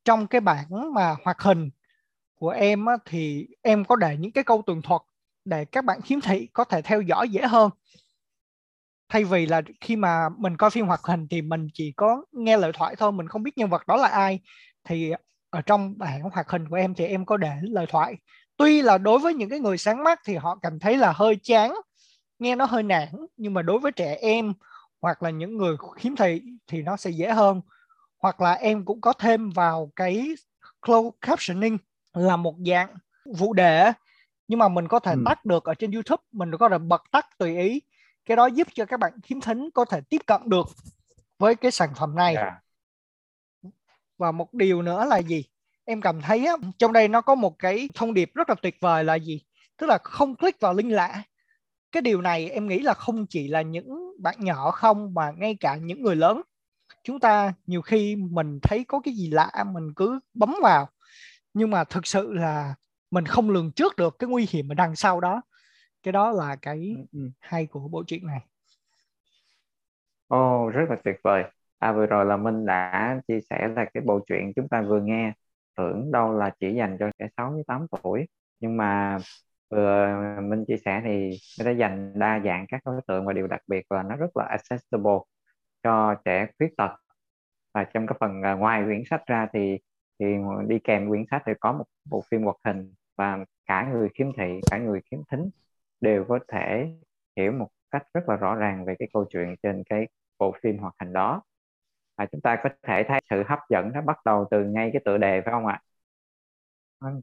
trong 0.05 0.27
cái 0.27 0.41
bảng 0.41 0.95
mà 0.95 1.17
hoạt 1.25 1.41
hình 1.41 1.71
của 2.35 2.51
em 2.51 2.87
á, 2.87 2.95
thì 3.05 3.47
em 3.63 3.85
có 3.85 3.97
để 3.97 4.17
những 4.17 4.33
cái 4.33 4.45
câu 4.45 4.63
tường 4.67 4.83
thuật 4.83 5.03
để 5.45 5.65
các 5.65 5.85
bạn 5.85 6.01
khiếm 6.01 6.21
thị 6.21 6.49
có 6.53 6.65
thể 6.65 6.83
theo 6.83 7.01
dõi 7.01 7.29
dễ 7.29 7.43
hơn 7.43 7.71
thay 9.09 9.25
vì 9.25 9.47
là 9.47 9.63
khi 9.81 9.97
mà 9.97 10.29
mình 10.39 10.57
coi 10.57 10.71
phim 10.71 10.87
hoạt 10.87 11.01
hình 11.05 11.27
thì 11.31 11.43
mình 11.43 11.67
chỉ 11.75 11.93
có 11.93 12.25
nghe 12.33 12.57
lời 12.57 12.73
thoại 12.75 12.97
thôi 12.99 13.13
mình 13.13 13.29
không 13.29 13.43
biết 13.43 13.59
nhân 13.59 13.71
vật 13.71 13.87
đó 13.87 13.97
là 13.97 14.09
ai. 14.09 14.41
Thì 14.85 15.13
ở 15.51 15.63
trong 15.63 15.99
bảng 15.99 16.23
hoạt 16.23 16.51
hình 16.51 16.69
của 16.69 16.77
em 16.77 16.95
thì 16.95 17.07
em 17.07 17.27
có 17.27 17.37
để 17.37 17.53
lời 17.63 17.87
thoại. 17.89 18.17
Tuy 18.57 18.83
là 18.83 18.99
đối 18.99 19.19
với 19.19 19.35
những 19.35 19.51
cái 19.51 19.61
người 19.61 19.79
sáng 19.79 20.05
mắt 20.05 20.21
thì 20.27 20.35
họ 20.35 20.59
cảm 20.63 20.79
thấy 20.79 20.97
là 20.97 21.13
hơi 21.13 21.37
chán 21.43 21.75
nghe 22.39 22.57
nó 22.57 22.65
hơi 22.65 22.83
nản 22.83 23.09
nhưng 23.37 23.55
mà 23.55 23.63
đối 23.63 23.79
với 23.79 23.93
trẻ 23.93 24.17
em 24.21 24.53
hoặc 25.03 25.23
là 25.23 25.31
những 25.31 25.57
người 25.57 25.77
khiếm 25.97 26.17
thị 26.17 26.43
thì 26.67 26.83
nó 26.83 26.97
sẽ 26.97 27.11
dễ 27.11 27.31
hơn. 27.31 27.61
Hoặc 28.19 28.41
là 28.41 28.53
em 28.53 28.85
cũng 28.85 29.01
có 29.01 29.13
thêm 29.13 29.51
vào 29.51 29.91
cái 29.97 30.35
closed 30.87 31.13
captioning 31.21 31.79
là 32.13 32.37
một 32.37 32.55
dạng 32.67 32.95
phụ 33.39 33.53
đề 33.53 33.93
nhưng 34.49 34.59
mà 34.59 34.69
mình 34.69 34.89
có 34.89 34.99
thể 34.99 35.13
ừ. 35.13 35.23
tắt 35.27 35.45
được 35.45 35.65
ở 35.65 35.75
trên 35.75 35.91
YouTube 35.91 36.23
mình 36.33 36.51
có 36.59 36.69
thể 36.69 36.79
bật 36.79 37.03
tắt 37.11 37.27
tùy 37.39 37.57
ý 37.57 37.81
cái 38.27 38.37
đó 38.37 38.47
giúp 38.47 38.69
cho 38.75 38.85
các 38.85 39.01
bạn 39.01 39.13
khiếm 39.23 39.41
thính 39.41 39.71
có 39.75 39.85
thể 39.85 40.01
tiếp 40.01 40.21
cận 40.27 40.41
được 40.47 40.67
với 41.39 41.55
cái 41.55 41.71
sản 41.71 41.91
phẩm 41.97 42.15
này. 42.15 42.35
Yeah. 42.35 42.53
Dạ. 43.63 43.71
và 44.19 44.33
một 44.33 44.55
điều 44.55 44.83
nữa 44.83 45.05
là 45.05 45.19
gì? 45.19 45.45
Em 45.85 46.01
cảm 46.01 46.21
thấy 46.21 46.47
á, 46.47 46.55
trong 46.79 46.93
đây 46.93 47.09
nó 47.09 47.21
có 47.21 47.35
một 47.35 47.59
cái 47.59 47.89
thông 47.95 48.15
điệp 48.15 48.31
rất 48.35 48.49
là 48.49 48.55
tuyệt 48.63 48.77
vời 48.81 49.05
là 49.05 49.15
gì? 49.15 49.41
Tức 49.77 49.87
là 49.87 49.99
không 49.99 50.37
click 50.37 50.61
vào 50.61 50.75
link 50.75 50.93
lạ. 50.93 51.23
Cái 51.93 52.01
điều 52.01 52.21
này 52.21 52.51
em 52.51 52.69
nghĩ 52.69 52.79
là 52.79 52.95
không 52.95 53.27
chỉ 53.27 53.49
là 53.49 53.63
những 53.63 54.17
bạn 54.19 54.35
nhỏ 54.39 54.71
không 54.71 55.15
mà 55.15 55.33
ngay 55.37 55.57
cả 55.61 55.77
những 55.77 56.03
người 56.03 56.17
lớn. 56.17 56.41
Chúng 57.05 57.21
ta 57.21 57.53
nhiều 57.67 57.83
khi 57.83 58.17
mình 58.17 58.59
thấy 58.63 58.85
có 58.89 59.01
cái 59.01 59.15
gì 59.15 59.31
lạ 59.31 59.65
mình 59.73 59.95
cứ 59.97 60.21
bấm 60.35 60.55
vào. 60.63 60.89
Nhưng 61.55 61.71
mà 61.71 61.85
thực 61.85 62.07
sự 62.07 62.33
là 62.33 62.75
mình 63.11 63.27
không 63.27 63.51
lường 63.51 63.73
trước 63.73 63.97
được 63.97 64.19
cái 64.19 64.29
nguy 64.29 64.47
hiểm 64.51 64.73
ở 64.73 64.75
đằng 64.75 64.97
sau 64.97 65.21
đó 65.21 65.43
cái 66.05 66.13
đó 66.13 66.33
là 66.33 66.57
cái 66.63 66.95
ừ, 67.13 67.21
ừ. 67.21 67.31
hay 67.41 67.67
của 67.67 67.89
bộ 67.89 68.05
truyện 68.09 68.27
này 68.27 68.41
Ồ, 70.29 70.67
oh, 70.67 70.73
rất 70.75 70.85
là 70.91 70.97
tuyệt 71.05 71.17
vời. 71.25 71.45
À 71.79 71.93
vừa 71.93 72.07
rồi 72.07 72.25
là 72.27 72.37
Minh 72.37 72.67
đã 72.67 73.21
chia 73.29 73.41
sẻ 73.51 73.69
là 73.77 73.85
cái 73.95 74.03
bộ 74.07 74.21
truyện 74.27 74.53
chúng 74.57 74.69
ta 74.69 74.83
vừa 74.83 75.01
nghe 75.01 75.33
tưởng 75.77 76.13
đâu 76.13 76.33
là 76.39 76.51
chỉ 76.61 76.75
dành 76.75 76.97
cho 77.01 77.11
trẻ 77.19 77.29
6 77.37 77.55
đến 77.57 77.65
8 77.67 77.87
tuổi 78.03 78.27
nhưng 78.61 78.77
mà 78.77 79.19
vừa 79.71 80.07
Minh 80.43 80.65
chia 80.69 80.77
sẻ 80.85 81.01
thì 81.05 81.31
nó 81.59 81.65
đã 81.67 81.71
dành 81.73 82.13
đa 82.19 82.41
dạng 82.45 82.67
các 82.69 82.81
đối 82.85 83.01
tượng 83.09 83.27
và 83.27 83.33
điều 83.33 83.47
đặc 83.47 83.61
biệt 83.69 83.93
là 83.93 84.03
nó 84.03 84.17
rất 84.17 84.37
là 84.37 84.45
accessible 84.45 85.13
cho 85.83 86.15
trẻ 86.25 86.47
khuyết 86.59 86.69
tật 86.79 86.91
và 87.75 87.85
trong 87.85 88.07
cái 88.07 88.17
phần 88.21 88.43
à, 88.43 88.55
ngoài 88.55 88.83
quyển 88.87 89.03
sách 89.11 89.23
ra 89.27 89.49
thì 89.53 89.79
thì 90.21 90.27
đi 90.69 90.79
kèm 90.85 91.09
quyển 91.09 91.25
sách 91.31 91.43
thì 91.47 91.53
có 91.61 91.73
một 91.73 91.85
bộ 92.11 92.23
phim 92.31 92.43
hoạt 92.43 92.57
hình 92.65 92.95
và 93.17 93.39
cả 93.67 93.89
người 93.93 94.09
khiếm 94.15 94.27
thị 94.39 94.61
cả 94.71 94.79
người 94.79 95.01
khiếm 95.11 95.21
thính 95.31 95.51
đều 96.05 96.25
có 96.29 96.39
thể 96.49 96.95
hiểu 97.37 97.53
một 97.53 97.69
cách 97.91 98.03
rất 98.15 98.29
là 98.29 98.37
rõ 98.37 98.55
ràng 98.55 98.85
về 98.85 98.95
cái 98.99 99.09
câu 99.13 99.25
chuyện 99.31 99.57
trên 99.63 99.83
cái 99.91 100.09
bộ 100.39 100.55
phim 100.63 100.79
hoạt 100.79 100.95
hình 101.01 101.13
đó. 101.13 101.43
Và 102.19 102.27
chúng 102.27 102.41
ta 102.41 102.57
có 102.65 102.71
thể 102.83 103.05
thấy 103.09 103.21
sự 103.31 103.43
hấp 103.49 103.59
dẫn 103.71 103.93
nó 103.95 104.03
bắt 104.03 104.19
đầu 104.25 104.47
từ 104.51 104.65
ngay 104.65 104.91
cái 104.93 105.03
tựa 105.05 105.19
đề 105.19 105.43
phải 105.45 105.53
không 105.53 105.67
ạ? 105.67 105.81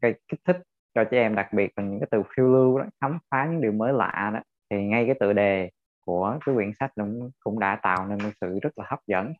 Cái 0.02 0.14
kích 0.28 0.40
thích 0.46 0.58
cho 0.96 1.04
trẻ 1.04 1.18
em 1.18 1.36
đặc 1.36 1.54
biệt 1.54 1.72
là 1.76 1.84
những 1.84 2.00
cái 2.00 2.08
từ 2.12 2.24
phiêu 2.36 2.48
lưu 2.54 2.80
đó 2.80 2.86
khám 3.02 3.18
phá 3.32 3.48
những 3.52 3.62
điều 3.62 3.72
mới 3.72 3.94
lạ 3.94 4.32
đó. 4.34 4.40
Thì 4.70 4.84
ngay 4.84 5.06
cái 5.06 5.16
tựa 5.20 5.34
đề 5.34 5.70
của 6.06 6.40
cái 6.46 6.56
quyển 6.56 6.72
sách 6.80 6.92
cũng 6.96 7.32
cũng 7.40 7.60
đã 7.60 7.80
tạo 7.84 8.08
nên 8.08 8.18
một 8.24 8.30
sự 8.42 8.60
rất 8.62 8.78
là 8.78 8.86
hấp 8.90 9.00
dẫn. 9.08 9.34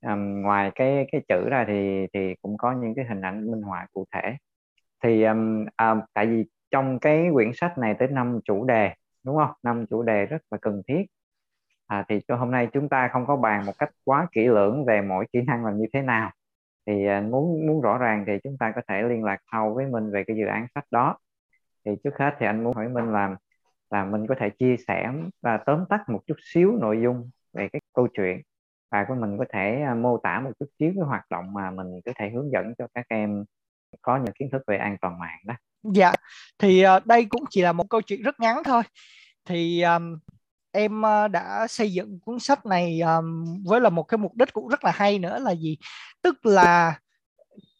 À, 0.00 0.14
ngoài 0.16 0.70
cái 0.74 1.06
cái 1.12 1.22
chữ 1.28 1.48
ra 1.50 1.64
thì 1.68 2.06
thì 2.14 2.34
cũng 2.42 2.56
có 2.58 2.72
những 2.72 2.94
cái 2.96 3.04
hình 3.08 3.20
ảnh 3.22 3.50
minh 3.50 3.62
họa 3.62 3.86
cụ 3.92 4.04
thể. 4.14 4.36
Thì 5.04 5.24
um, 5.24 5.66
à, 5.76 5.96
tại 6.14 6.26
vì 6.26 6.44
trong 6.70 6.98
cái 6.98 7.28
quyển 7.32 7.50
sách 7.54 7.78
này 7.78 7.94
tới 7.98 8.08
năm 8.08 8.40
chủ 8.44 8.64
đề 8.64 8.94
đúng 9.24 9.36
không? 9.36 9.50
Năm 9.62 9.86
chủ 9.90 10.02
đề 10.02 10.26
rất 10.26 10.42
là 10.50 10.58
cần 10.62 10.82
thiết. 10.88 11.06
À, 11.86 12.04
thì 12.08 12.20
cho 12.28 12.36
hôm 12.36 12.50
nay 12.50 12.68
chúng 12.72 12.88
ta 12.88 13.08
không 13.12 13.26
có 13.26 13.36
bàn 13.36 13.66
một 13.66 13.72
cách 13.78 13.90
quá 14.04 14.28
kỹ 14.32 14.46
lưỡng 14.46 14.84
về 14.84 15.00
mỗi 15.02 15.26
kỹ 15.32 15.40
năng 15.42 15.64
làm 15.64 15.78
như 15.78 15.86
thế 15.92 16.02
nào. 16.02 16.30
Thì 16.86 17.06
à, 17.06 17.20
muốn 17.20 17.66
muốn 17.66 17.80
rõ 17.80 17.98
ràng 17.98 18.24
thì 18.26 18.32
chúng 18.44 18.56
ta 18.58 18.72
có 18.76 18.82
thể 18.88 19.02
liên 19.02 19.24
lạc 19.24 19.38
sau 19.52 19.74
với 19.74 19.86
mình 19.86 20.10
về 20.12 20.24
cái 20.26 20.36
dự 20.36 20.46
án 20.46 20.66
sách 20.74 20.84
đó. 20.90 21.18
Thì 21.84 21.92
trước 22.04 22.18
hết 22.18 22.34
thì 22.40 22.46
anh 22.46 22.64
muốn 22.64 22.74
hỏi 22.76 22.88
mình 22.88 23.12
làm 23.12 23.36
là 23.90 24.04
mình 24.04 24.26
có 24.26 24.34
thể 24.38 24.50
chia 24.50 24.76
sẻ 24.88 25.12
và 25.42 25.58
tóm 25.66 25.84
tắt 25.88 26.08
một 26.08 26.20
chút 26.26 26.36
xíu 26.54 26.72
nội 26.80 27.00
dung 27.02 27.30
về 27.52 27.68
cái 27.72 27.80
câu 27.94 28.08
chuyện. 28.14 28.40
Và 28.90 29.04
của 29.08 29.14
mình 29.14 29.38
có 29.38 29.44
thể 29.50 29.82
à, 29.82 29.94
mô 29.94 30.18
tả 30.18 30.40
một 30.40 30.50
chút 30.60 30.66
xíu 30.78 30.92
cái 30.96 31.04
hoạt 31.06 31.24
động 31.30 31.52
mà 31.54 31.70
mình 31.70 32.00
có 32.04 32.12
thể 32.16 32.30
hướng 32.30 32.52
dẫn 32.52 32.74
cho 32.78 32.86
các 32.94 33.06
em 33.08 33.44
có 34.02 34.16
những 34.16 34.34
kiến 34.34 34.48
thức 34.52 34.62
về 34.66 34.76
an 34.76 34.96
toàn 35.00 35.18
mạng 35.18 35.38
đó 35.46 35.54
dạ. 35.82 36.12
Thì 36.58 36.84
uh, 36.96 37.06
đây 37.06 37.24
cũng 37.24 37.44
chỉ 37.50 37.62
là 37.62 37.72
một 37.72 37.90
câu 37.90 38.00
chuyện 38.00 38.22
rất 38.22 38.40
ngắn 38.40 38.62
thôi. 38.64 38.82
Thì 39.44 39.82
um, 39.82 40.18
em 40.72 41.02
uh, 41.02 41.30
đã 41.30 41.66
xây 41.68 41.92
dựng 41.92 42.18
cuốn 42.20 42.38
sách 42.38 42.66
này 42.66 43.00
um, 43.00 43.44
với 43.64 43.80
là 43.80 43.90
một 43.90 44.02
cái 44.02 44.18
mục 44.18 44.34
đích 44.34 44.52
cũng 44.52 44.68
rất 44.68 44.84
là 44.84 44.90
hay 44.94 45.18
nữa 45.18 45.38
là 45.38 45.54
gì? 45.54 45.78
Tức 46.22 46.46
là 46.46 46.98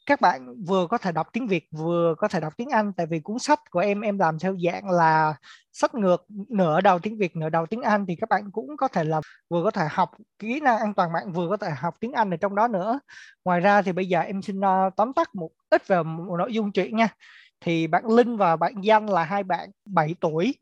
các 0.07 0.21
bạn 0.21 0.55
vừa 0.67 0.87
có 0.87 0.99
thể 0.99 1.13
đọc 1.13 1.29
tiếng 1.33 1.47
Việt 1.47 1.67
vừa 1.71 2.15
có 2.19 2.29
thể 2.29 2.41
đọc 2.41 2.57
tiếng 2.57 2.69
Anh 2.71 2.93
tại 2.93 3.07
vì 3.07 3.21
cuốn 3.21 3.39
sách 3.39 3.61
của 3.71 3.81
em 3.81 4.01
em 4.01 4.19
làm 4.19 4.39
theo 4.39 4.57
dạng 4.65 4.91
là 4.91 5.35
sách 5.73 5.95
ngược 5.95 6.27
nửa 6.49 6.81
đầu 6.81 6.99
tiếng 6.99 7.19
Việt 7.19 7.37
nửa 7.37 7.49
đầu 7.49 7.67
tiếng 7.67 7.83
Anh 7.83 8.07
thì 8.09 8.17
các 8.21 8.29
bạn 8.29 8.51
cũng 8.53 8.77
có 8.77 8.89
thể 8.89 9.05
là 9.05 9.21
vừa 9.51 9.65
có 9.65 9.71
thể 9.71 9.87
học 9.91 10.11
kỹ 10.39 10.61
năng 10.61 10.79
an 10.79 10.95
toàn 10.95 11.13
mạng 11.13 11.33
vừa 11.33 11.49
có 11.49 11.57
thể 11.57 11.71
học 11.71 11.95
tiếng 12.01 12.13
Anh 12.13 12.31
ở 12.31 12.37
trong 12.37 12.55
đó 12.55 12.69
nữa. 12.69 13.01
Ngoài 13.45 13.61
ra 13.61 13.83
thì 13.83 13.93
bây 13.93 14.09
giờ 14.09 14.21
em 14.21 14.43
xin 14.43 14.59
uh, 14.59 14.97
tóm 14.97 15.13
tắt 15.13 15.35
một 15.35 15.51
ít 15.71 15.89
về 15.89 16.03
một 16.03 16.37
nội 16.39 16.55
dung 16.55 16.73
chuyện 16.73 16.97
nha 16.97 17.09
thì 17.61 17.87
bạn 17.87 18.07
Linh 18.07 18.37
và 18.37 18.57
bạn 18.57 18.75
Danh 18.83 19.07
là 19.07 19.25
hai 19.25 19.43
bạn 19.43 19.71
7 19.85 20.15
tuổi. 20.21 20.55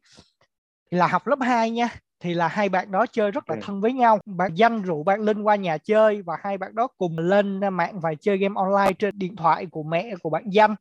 Là 0.90 1.07
học 1.07 1.26
lớp 1.26 1.38
2 1.40 1.71
nha. 1.71 1.88
Thì 2.21 2.35
là 2.35 2.49
hai 2.49 2.69
bạn 2.69 2.90
đó 2.90 3.07
chơi 3.07 3.31
rất 3.31 3.50
là 3.50 3.57
thân 3.62 3.81
với 3.81 3.93
nhau. 3.93 4.19
Bạn 4.26 4.55
danh 4.55 4.83
rủ 4.83 5.02
bạn 5.02 5.21
linh 5.21 5.43
qua 5.43 5.57
nhà 5.57 5.78
chơi 5.78 6.23
và 6.23 6.37
hai 6.43 6.59
bạn 6.59 6.75
đó 6.75 6.88
cùng 6.99 7.19
lên 7.19 7.61
mạng 7.73 8.00
và 8.00 8.14
chơi 8.21 8.38
game 8.38 8.55
online 8.57 8.93
trên 8.93 9.19
điện 9.19 9.37
thoại 9.37 9.67
của 9.67 9.83
mẹ 9.83 10.14
của 10.23 10.31
bạn 10.31 10.45
danh. 10.50 10.75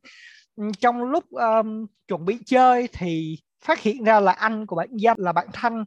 Trong 0.79 1.03
lúc 1.03 1.23
um, 1.31 1.85
chuẩn 2.07 2.25
bị 2.25 2.37
chơi 2.45 2.87
thì 2.93 3.39
phát 3.65 3.79
hiện 3.79 4.03
ra 4.03 4.19
là 4.19 4.31
anh 4.31 4.65
của 4.65 4.75
bạn 4.75 4.89
danh 4.91 5.17
là 5.19 5.31
bạn 5.31 5.47
thanh 5.53 5.81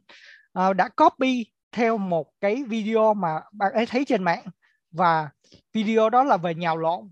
uh, 0.59 0.75
đã 0.75 0.89
copy 0.89 1.45
theo 1.71 1.97
một 1.97 2.27
cái 2.41 2.63
video 2.63 3.13
mà 3.13 3.41
bạn 3.51 3.73
ấy 3.73 3.85
thấy 3.85 4.05
trên 4.05 4.23
mạng. 4.23 4.43
Và 4.91 5.29
video 5.73 6.09
đó 6.09 6.23
là 6.23 6.37
về 6.37 6.55
nhào 6.55 6.77
lộn. 6.77 7.09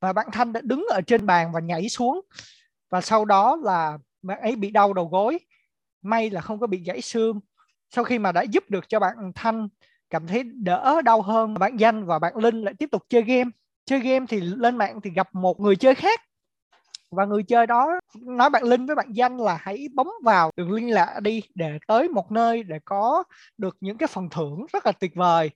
Và 0.00 0.12
bạn 0.12 0.26
thanh 0.32 0.52
đã 0.52 0.60
đứng 0.64 0.86
ở 0.90 1.00
trên 1.00 1.26
bàn 1.26 1.52
và 1.52 1.60
nhảy 1.60 1.88
xuống 1.88 2.20
và 2.90 3.00
sau 3.00 3.24
đó 3.24 3.56
là 3.62 3.98
bạn 4.22 4.40
ấy 4.40 4.56
bị 4.56 4.70
đau 4.70 4.92
đầu 4.92 5.08
gối. 5.08 5.38
May 6.02 6.30
là 6.30 6.40
không 6.40 6.60
có 6.60 6.66
bị 6.66 6.82
gãy 6.86 7.00
xương. 7.00 7.40
Sau 7.90 8.04
khi 8.04 8.18
mà 8.18 8.32
đã 8.32 8.42
giúp 8.42 8.64
được 8.70 8.88
cho 8.88 9.00
bạn 9.00 9.32
thanh 9.34 9.68
cảm 10.10 10.26
thấy 10.26 10.42
đỡ 10.42 11.02
đau 11.04 11.22
hơn, 11.22 11.54
bạn 11.54 11.76
danh 11.76 12.04
và 12.04 12.18
bạn 12.18 12.36
linh 12.36 12.62
lại 12.62 12.74
tiếp 12.78 12.88
tục 12.92 13.02
chơi 13.08 13.22
game. 13.22 13.50
Chơi 13.84 14.00
game 14.00 14.26
thì 14.28 14.40
lên 14.40 14.76
mạng 14.76 15.00
thì 15.00 15.10
gặp 15.10 15.34
một 15.34 15.60
người 15.60 15.76
chơi 15.76 15.94
khác. 15.94 16.20
Và 17.10 17.24
người 17.24 17.42
chơi 17.42 17.66
đó 17.66 18.00
nói 18.22 18.50
bạn 18.50 18.62
linh 18.62 18.86
với 18.86 18.96
bạn 18.96 19.12
danh 19.12 19.36
là 19.36 19.58
hãy 19.60 19.88
bấm 19.94 20.06
vào 20.24 20.50
đường 20.56 20.72
liên 20.72 20.90
lạc 20.90 21.20
đi 21.22 21.42
để 21.54 21.78
tới 21.86 22.08
một 22.08 22.32
nơi 22.32 22.62
để 22.62 22.78
có 22.84 23.24
được 23.58 23.76
những 23.80 23.98
cái 23.98 24.06
phần 24.06 24.28
thưởng 24.30 24.66
rất 24.72 24.86
là 24.86 24.92
tuyệt 24.92 25.14
vời. 25.14 25.50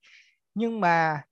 Nhưng 0.55 0.81
mà 0.81 1.23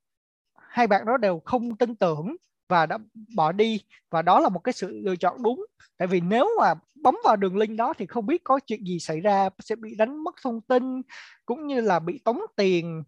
hai 0.69 0.87
bạn 0.87 1.07
đó 1.07 1.17
đều 1.17 1.41
không 1.45 1.77
tin 1.77 1.97
tưởng 1.97 2.37
và 2.69 2.87
đã 2.87 2.99
bỏ 3.37 3.53
đi. 3.53 3.81
Và 4.11 4.23
đó 4.23 4.41
là 4.41 4.49
một 4.49 4.59
cái 4.59 4.73
sự 4.73 5.01
lựa 5.05 5.17
chọn 5.17 5.43
đúng. 5.43 5.67
Tại 5.97 6.09
vì 6.09 6.21
nếu 6.21 6.49
mà 6.61 6.75
bấm 7.03 7.17
vào 7.25 7.37
đường 7.37 7.57
link 7.57 7.79
đó 7.79 7.95
thì 7.99 8.07
không 8.07 8.27
biết 8.27 8.45
có 8.45 8.61
chuyện 8.67 8.85
gì 8.85 8.99
xảy 8.99 9.21
ra 9.21 9.49
sẽ 9.59 9.77
bị 9.77 9.95
đánh 9.95 10.25
mất 10.25 10.35
thông 10.43 10.61
tin 10.61 11.03
cũng 11.47 11.67
như 11.67 11.81
là 11.81 11.99
bị 11.99 12.21
tống 12.25 12.41
tiền 12.57 13.03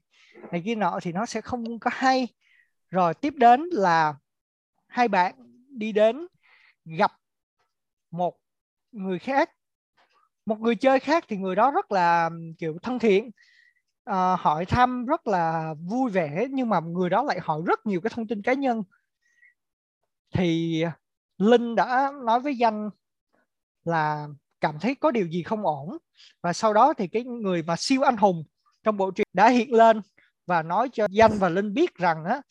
này 0.50 0.62
kia 0.64 0.74
nọ 0.74 0.98
thì 1.02 1.12
nó 1.12 1.26
sẽ 1.26 1.40
không 1.40 1.78
có 1.78 1.90
hay. 1.94 2.28
Rồi 2.90 3.14
tiếp 3.14 3.34
đến 3.36 3.60
là 3.72 4.14
hai 4.88 5.08
bạn 5.08 5.34
đi 5.68 5.92
đến 5.92 6.26
gặp 6.84 7.12
một 8.10 8.36
người 8.92 9.18
khác. 9.18 9.50
Một 10.46 10.60
người 10.60 10.76
chơi 10.76 11.00
khác 11.00 11.24
thì 11.28 11.36
người 11.36 11.56
đó 11.56 11.70
rất 11.70 11.92
là 11.92 12.30
kiểu 12.58 12.78
thân 12.82 12.98
thiện 12.98 13.30
uh, 14.10 14.40
hỏi 14.40 14.64
thăm 14.64 15.06
rất 15.06 15.26
là 15.26 15.74
vui 15.90 16.10
vẻ 16.10 16.46
nhưng 16.50 16.68
mà 16.68 16.80
người 16.80 17.10
đó 17.10 17.22
lại 17.22 17.38
hỏi 17.42 17.62
rất 17.66 17.86
nhiều 17.86 18.00
cái 18.00 18.10
thông 18.14 18.26
tin 18.26 18.42
cá 18.42 18.52
nhân 18.52 18.82
thì 20.34 20.84
linh 21.38 21.74
đã 21.74 22.12
nói 22.24 22.40
với 22.40 22.56
danh 22.56 22.90
là 23.84 24.28
cảm 24.60 24.78
thấy 24.80 24.94
có 24.94 25.10
điều 25.10 25.26
gì 25.26 25.42
không 25.42 25.66
ổn. 25.66 25.98
Và 26.42 26.52
sau 26.52 26.74
đó 26.74 26.94
thì 26.94 27.08
cái 27.08 27.24
người 27.24 27.62
mà 27.62 27.76
siêu 27.76 28.02
anh 28.02 28.16
hùng 28.16 28.44
trong 28.82 28.96
bộ 28.96 29.10
truyện 29.10 29.26
đã 29.32 29.48
hiện 29.48 29.74
lên 29.74 30.00
và 30.46 30.62
nói 30.62 30.88
cho 30.92 31.06
danh 31.10 31.32
và 31.38 31.48
linh 31.48 31.74
biết 31.74 31.94
rằng 31.94 32.24
á, 32.24 32.42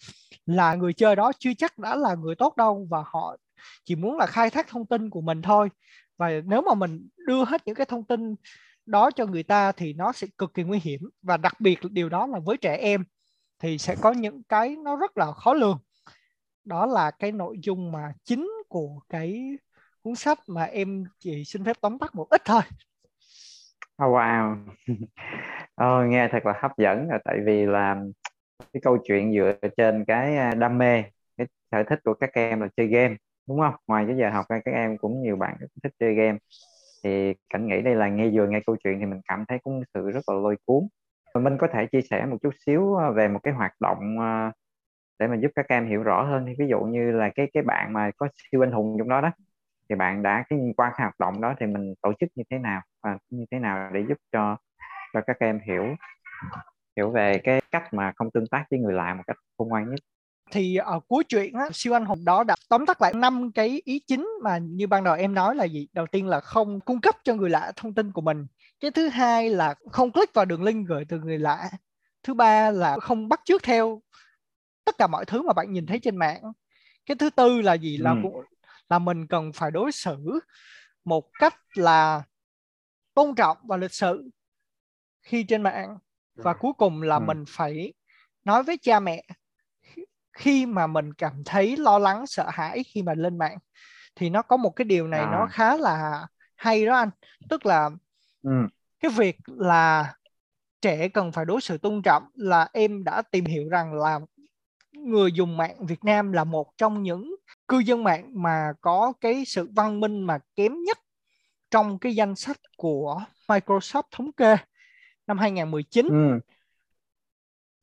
là 0.45 0.75
người 0.75 0.93
chơi 0.93 1.15
đó 1.15 1.31
chưa 1.39 1.51
chắc 1.57 1.79
đã 1.79 1.95
là 1.95 2.15
người 2.15 2.35
tốt 2.35 2.57
đâu 2.57 2.87
và 2.89 3.03
họ 3.05 3.37
chỉ 3.85 3.95
muốn 3.95 4.17
là 4.17 4.25
khai 4.25 4.49
thác 4.49 4.67
thông 4.67 4.85
tin 4.85 5.09
của 5.09 5.21
mình 5.21 5.41
thôi. 5.41 5.69
Và 6.17 6.29
nếu 6.45 6.61
mà 6.61 6.73
mình 6.73 7.07
đưa 7.27 7.45
hết 7.45 7.61
những 7.65 7.75
cái 7.75 7.85
thông 7.85 8.03
tin 8.05 8.35
đó 8.85 9.11
cho 9.11 9.25
người 9.25 9.43
ta 9.43 9.71
thì 9.71 9.93
nó 9.93 10.11
sẽ 10.11 10.27
cực 10.37 10.53
kỳ 10.53 10.63
nguy 10.63 10.79
hiểm. 10.79 11.01
Và 11.21 11.37
đặc 11.37 11.61
biệt 11.61 11.79
điều 11.91 12.09
đó 12.09 12.27
là 12.27 12.39
với 12.45 12.57
trẻ 12.57 12.75
em 12.75 13.03
thì 13.59 13.77
sẽ 13.77 13.95
có 13.95 14.11
những 14.11 14.43
cái 14.43 14.75
nó 14.83 14.95
rất 14.95 15.17
là 15.17 15.31
khó 15.31 15.53
lường 15.53 15.77
đó 16.65 16.85
là 16.85 17.11
cái 17.11 17.31
nội 17.31 17.57
dung 17.63 17.91
mà 17.91 18.13
chính 18.23 18.51
của 18.69 18.99
cái 19.09 19.57
cuốn 20.01 20.15
sách 20.15 20.39
mà 20.47 20.63
em 20.63 21.03
chỉ 21.19 21.43
xin 21.45 21.63
phép 21.63 21.77
tóm 21.81 21.99
tắt 21.99 22.15
một 22.15 22.29
ít 22.29 22.41
thôi. 22.45 22.61
Oh, 24.03 24.13
wow. 24.13 24.55
Oh, 25.83 26.09
nghe 26.09 26.27
thật 26.31 26.45
là 26.45 26.53
hấp 26.61 26.71
dẫn 26.77 27.07
rồi 27.09 27.19
tại 27.25 27.37
vì 27.45 27.65
là 27.65 27.95
cái 28.73 28.81
câu 28.83 28.97
chuyện 29.07 29.33
dựa 29.33 29.53
trên 29.77 30.05
cái 30.05 30.37
à, 30.37 30.53
đam 30.55 30.77
mê 30.77 31.03
cái 31.37 31.47
sở 31.71 31.83
thích 31.83 31.99
của 32.03 32.13
các 32.13 32.29
em 32.33 32.61
là 32.61 32.67
chơi 32.77 32.87
game 32.87 33.15
đúng 33.47 33.59
không? 33.59 33.73
Ngoài 33.87 34.05
cái 34.07 34.17
giờ 34.17 34.29
học 34.29 34.45
ra 34.49 34.59
các 34.65 34.71
em 34.71 34.97
cũng 34.97 35.21
nhiều 35.23 35.35
bạn 35.35 35.57
thích 35.83 35.93
chơi 35.99 36.15
game. 36.15 36.37
Thì 37.03 37.33
cảnh 37.49 37.67
nghĩ 37.67 37.81
đây 37.81 37.95
là 37.95 38.09
nghe 38.09 38.29
vừa 38.33 38.47
nghe 38.47 38.59
câu 38.65 38.75
chuyện 38.83 38.99
thì 38.99 39.05
mình 39.05 39.21
cảm 39.27 39.45
thấy 39.47 39.59
cũng 39.63 39.81
sự 39.93 40.11
rất 40.11 40.29
là 40.29 40.35
lôi 40.35 40.55
cuốn. 40.65 40.87
Mình 41.35 41.57
có 41.57 41.67
thể 41.73 41.85
chia 41.85 42.01
sẻ 42.01 42.25
một 42.25 42.37
chút 42.41 42.53
xíu 42.65 42.95
à, 42.95 43.11
về 43.11 43.27
một 43.27 43.39
cái 43.43 43.53
hoạt 43.53 43.71
động 43.79 44.19
à, 44.19 44.51
để 45.19 45.27
mà 45.27 45.35
giúp 45.35 45.51
các 45.55 45.65
em 45.69 45.87
hiểu 45.87 46.03
rõ 46.03 46.23
hơn. 46.23 46.45
Thì 46.47 46.53
ví 46.59 46.67
dụ 46.69 46.79
như 46.79 47.11
là 47.11 47.29
cái 47.35 47.47
cái 47.53 47.63
bạn 47.63 47.93
mà 47.93 48.11
có 48.17 48.27
siêu 48.51 48.63
anh 48.63 48.71
hùng 48.71 48.95
trong 48.99 49.09
đó 49.09 49.21
đó 49.21 49.31
thì 49.89 49.95
bạn 49.95 50.23
đã 50.23 50.43
cái 50.49 50.59
qua 50.77 50.89
cái 50.89 51.05
hoạt 51.05 51.19
động 51.19 51.41
đó 51.41 51.53
thì 51.59 51.65
mình 51.65 51.93
tổ 52.01 52.13
chức 52.19 52.29
như 52.35 52.43
thế 52.51 52.57
nào 52.57 52.81
và 53.03 53.17
như 53.29 53.45
thế 53.51 53.59
nào 53.59 53.89
để 53.93 54.03
giúp 54.09 54.17
cho 54.31 54.57
cho 55.13 55.21
các 55.27 55.39
em 55.39 55.59
hiểu 55.67 55.95
hiểu 56.97 57.09
về 57.11 57.37
cái 57.43 57.61
cách 57.71 57.93
mà 57.93 58.11
không 58.15 58.31
tương 58.31 58.47
tác 58.47 58.65
với 58.71 58.79
người 58.79 58.93
lạ 58.93 59.13
một 59.13 59.23
cách 59.27 59.37
khôn 59.57 59.67
ngoan 59.67 59.89
nhất. 59.89 59.99
Thì 60.51 60.75
ở 60.75 60.99
cuối 61.07 61.23
chuyện 61.23 61.53
á, 61.53 61.65
siêu 61.73 61.95
anh 61.95 62.05
hùng 62.05 62.25
đó 62.25 62.43
đã 62.43 62.55
tóm 62.69 62.85
tắt 62.85 63.01
lại 63.01 63.13
năm 63.13 63.51
cái 63.51 63.81
ý 63.85 63.99
chính 64.07 64.29
mà 64.43 64.57
như 64.57 64.87
ban 64.87 65.03
đầu 65.03 65.15
em 65.15 65.33
nói 65.33 65.55
là 65.55 65.63
gì? 65.63 65.87
Đầu 65.93 66.05
tiên 66.07 66.27
là 66.27 66.39
không 66.39 66.79
cung 66.79 67.01
cấp 67.01 67.15
cho 67.23 67.35
người 67.35 67.49
lạ 67.49 67.71
thông 67.75 67.93
tin 67.93 68.11
của 68.11 68.21
mình. 68.21 68.47
Cái 68.79 68.91
thứ 68.91 69.09
hai 69.09 69.49
là 69.49 69.75
không 69.91 70.11
click 70.11 70.33
vào 70.33 70.45
đường 70.45 70.63
link 70.63 70.87
gửi 70.87 71.05
từ 71.09 71.19
người 71.19 71.37
lạ. 71.37 71.69
Thứ 72.23 72.33
ba 72.33 72.71
là 72.71 72.99
không 72.99 73.29
bắt 73.29 73.41
chước 73.45 73.63
theo 73.63 74.01
tất 74.89 74.97
cả 74.97 75.07
mọi 75.07 75.25
thứ 75.25 75.41
mà 75.41 75.53
bạn 75.53 75.71
nhìn 75.71 75.85
thấy 75.85 75.99
trên 75.99 76.17
mạng 76.17 76.41
cái 77.05 77.15
thứ 77.15 77.29
tư 77.29 77.61
là 77.61 77.73
gì 77.73 77.97
là 77.97 78.11
ừ. 78.11 78.29
là 78.89 78.99
mình 78.99 79.27
cần 79.27 79.51
phải 79.53 79.71
đối 79.71 79.91
xử 79.91 80.39
một 81.05 81.25
cách 81.39 81.55
là 81.73 82.23
tôn 83.13 83.35
trọng 83.35 83.57
và 83.63 83.77
lịch 83.77 83.93
sự 83.93 84.29
khi 85.21 85.43
trên 85.43 85.63
mạng 85.63 85.97
và 86.35 86.53
cuối 86.53 86.71
cùng 86.77 87.01
là 87.01 87.15
ừ. 87.15 87.19
mình 87.27 87.43
phải 87.47 87.93
nói 88.45 88.63
với 88.63 88.77
cha 88.81 88.99
mẹ 88.99 89.23
khi 90.33 90.65
mà 90.65 90.87
mình 90.87 91.13
cảm 91.13 91.43
thấy 91.45 91.77
lo 91.77 91.99
lắng 91.99 92.27
sợ 92.27 92.49
hãi 92.49 92.83
khi 92.83 93.01
mà 93.01 93.13
lên 93.13 93.37
mạng 93.37 93.57
thì 94.15 94.29
nó 94.29 94.41
có 94.41 94.57
một 94.57 94.69
cái 94.69 94.85
điều 94.85 95.07
này 95.07 95.21
à. 95.21 95.31
nó 95.31 95.47
khá 95.51 95.77
là 95.77 96.27
hay 96.55 96.85
đó 96.85 96.95
anh 96.95 97.09
tức 97.49 97.65
là 97.65 97.89
ừ. 98.43 98.51
cái 98.99 99.11
việc 99.11 99.37
là 99.45 100.13
trẻ 100.81 101.07
cần 101.07 101.31
phải 101.31 101.45
đối 101.45 101.61
xử 101.61 101.77
tôn 101.77 102.01
trọng 102.01 102.23
là 102.33 102.69
em 102.73 103.03
đã 103.03 103.21
tìm 103.21 103.45
hiểu 103.45 103.69
rằng 103.69 103.93
là 103.93 104.19
người 105.05 105.31
dùng 105.31 105.57
mạng 105.57 105.85
Việt 105.85 106.03
Nam 106.03 106.31
là 106.31 106.43
một 106.43 106.77
trong 106.77 107.03
những 107.03 107.35
cư 107.67 107.79
dân 107.79 108.03
mạng 108.03 108.31
mà 108.43 108.73
có 108.81 109.13
cái 109.21 109.43
sự 109.45 109.69
văn 109.75 109.99
minh 109.99 110.21
mà 110.21 110.39
kém 110.55 110.83
nhất 110.83 110.97
trong 111.71 111.99
cái 111.99 112.15
danh 112.15 112.35
sách 112.35 112.57
của 112.77 113.21
Microsoft 113.47 114.03
thống 114.11 114.31
kê 114.31 114.57
năm 115.27 115.37
2019 115.37 116.07
ừ. 116.07 116.39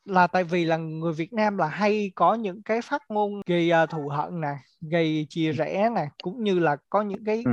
là 0.04 0.26
tại 0.26 0.44
vì 0.44 0.64
là 0.64 0.76
người 0.76 1.12
Việt 1.12 1.32
Nam 1.32 1.58
là 1.58 1.68
hay 1.68 2.12
có 2.14 2.34
những 2.34 2.62
cái 2.62 2.80
phát 2.80 3.02
ngôn 3.08 3.42
gây 3.46 3.70
uh, 3.82 3.90
thù 3.90 4.08
hận 4.08 4.40
nè, 4.40 4.56
gây 4.80 5.26
chia 5.28 5.52
rẽ 5.52 5.88
nè, 5.94 6.08
cũng 6.22 6.44
như 6.44 6.58
là 6.58 6.76
có 6.90 7.02
những 7.02 7.24
cái 7.24 7.42
ừ. 7.46 7.52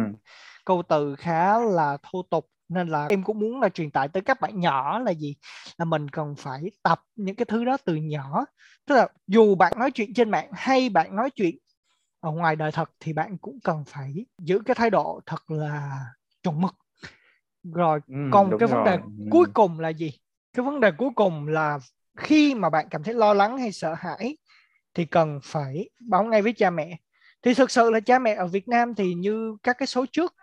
câu 0.65 0.83
từ 0.89 1.15
khá 1.15 1.59
là 1.59 1.97
thô 2.03 2.21
tục 2.29 2.49
nên 2.69 2.87
là 2.87 3.07
em 3.09 3.23
cũng 3.23 3.39
muốn 3.39 3.59
là 3.59 3.69
truyền 3.69 3.91
tải 3.91 4.07
tới 4.07 4.21
các 4.21 4.41
bạn 4.41 4.59
nhỏ 4.59 4.99
là 4.99 5.11
gì? 5.11 5.35
Là 5.77 5.85
mình 5.85 6.09
cần 6.09 6.35
phải 6.37 6.61
tập 6.83 7.01
những 7.15 7.35
cái 7.35 7.45
thứ 7.45 7.65
đó 7.65 7.77
từ 7.85 7.95
nhỏ. 7.95 8.45
Tức 8.85 8.95
là 8.95 9.07
dù 9.27 9.55
bạn 9.55 9.73
nói 9.79 9.91
chuyện 9.91 10.13
trên 10.13 10.29
mạng 10.31 10.49
hay 10.53 10.89
bạn 10.89 11.15
nói 11.15 11.29
chuyện 11.29 11.55
ở 12.19 12.31
ngoài 12.31 12.55
đời 12.55 12.71
thật 12.71 12.89
thì 12.99 13.13
bạn 13.13 13.37
cũng 13.37 13.59
cần 13.63 13.83
phải 13.87 14.25
giữ 14.39 14.59
cái 14.65 14.75
thái 14.75 14.89
độ 14.89 15.21
thật 15.25 15.51
là 15.51 15.99
chuẩn 16.43 16.61
mực. 16.61 16.75
Rồi 17.63 17.99
ừ, 18.07 18.15
còn 18.31 18.57
cái 18.59 18.67
vấn 18.67 18.83
đề 18.83 18.91
ừ. 18.91 19.01
cuối 19.31 19.45
cùng 19.53 19.79
là 19.79 19.89
gì? 19.89 20.11
Cái 20.53 20.65
vấn 20.65 20.79
đề 20.79 20.91
cuối 20.97 21.09
cùng 21.15 21.47
là 21.47 21.79
khi 22.17 22.55
mà 22.55 22.69
bạn 22.69 22.87
cảm 22.89 23.03
thấy 23.03 23.13
lo 23.13 23.33
lắng 23.33 23.57
hay 23.57 23.71
sợ 23.71 23.93
hãi 23.97 24.37
thì 24.93 25.05
cần 25.05 25.39
phải 25.43 25.89
báo 25.99 26.23
ngay 26.23 26.41
với 26.41 26.53
cha 26.53 26.69
mẹ. 26.69 26.97
Thì 27.41 27.53
thực 27.53 27.71
sự 27.71 27.89
là 27.91 27.99
cha 27.99 28.19
mẹ 28.19 28.35
ở 28.35 28.47
Việt 28.47 28.67
Nam 28.67 28.95
thì 28.95 29.13
như 29.13 29.57
các 29.63 29.77
cái 29.77 29.87
số 29.87 30.05
trước 30.11 30.33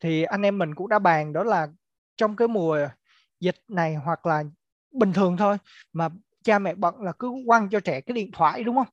thì 0.00 0.22
anh 0.22 0.42
em 0.42 0.58
mình 0.58 0.74
cũng 0.74 0.88
đã 0.88 0.98
bàn 0.98 1.32
đó 1.32 1.44
là 1.44 1.68
trong 2.16 2.36
cái 2.36 2.48
mùa 2.48 2.88
dịch 3.40 3.56
này 3.68 3.94
hoặc 3.94 4.26
là 4.26 4.44
bình 4.92 5.12
thường 5.12 5.36
thôi 5.36 5.56
mà 5.92 6.08
cha 6.44 6.58
mẹ 6.58 6.74
bận 6.74 7.02
là 7.02 7.12
cứ 7.12 7.32
quăng 7.46 7.68
cho 7.68 7.80
trẻ 7.80 8.00
cái 8.00 8.14
điện 8.14 8.30
thoại 8.32 8.64
đúng 8.64 8.76
không 8.76 8.86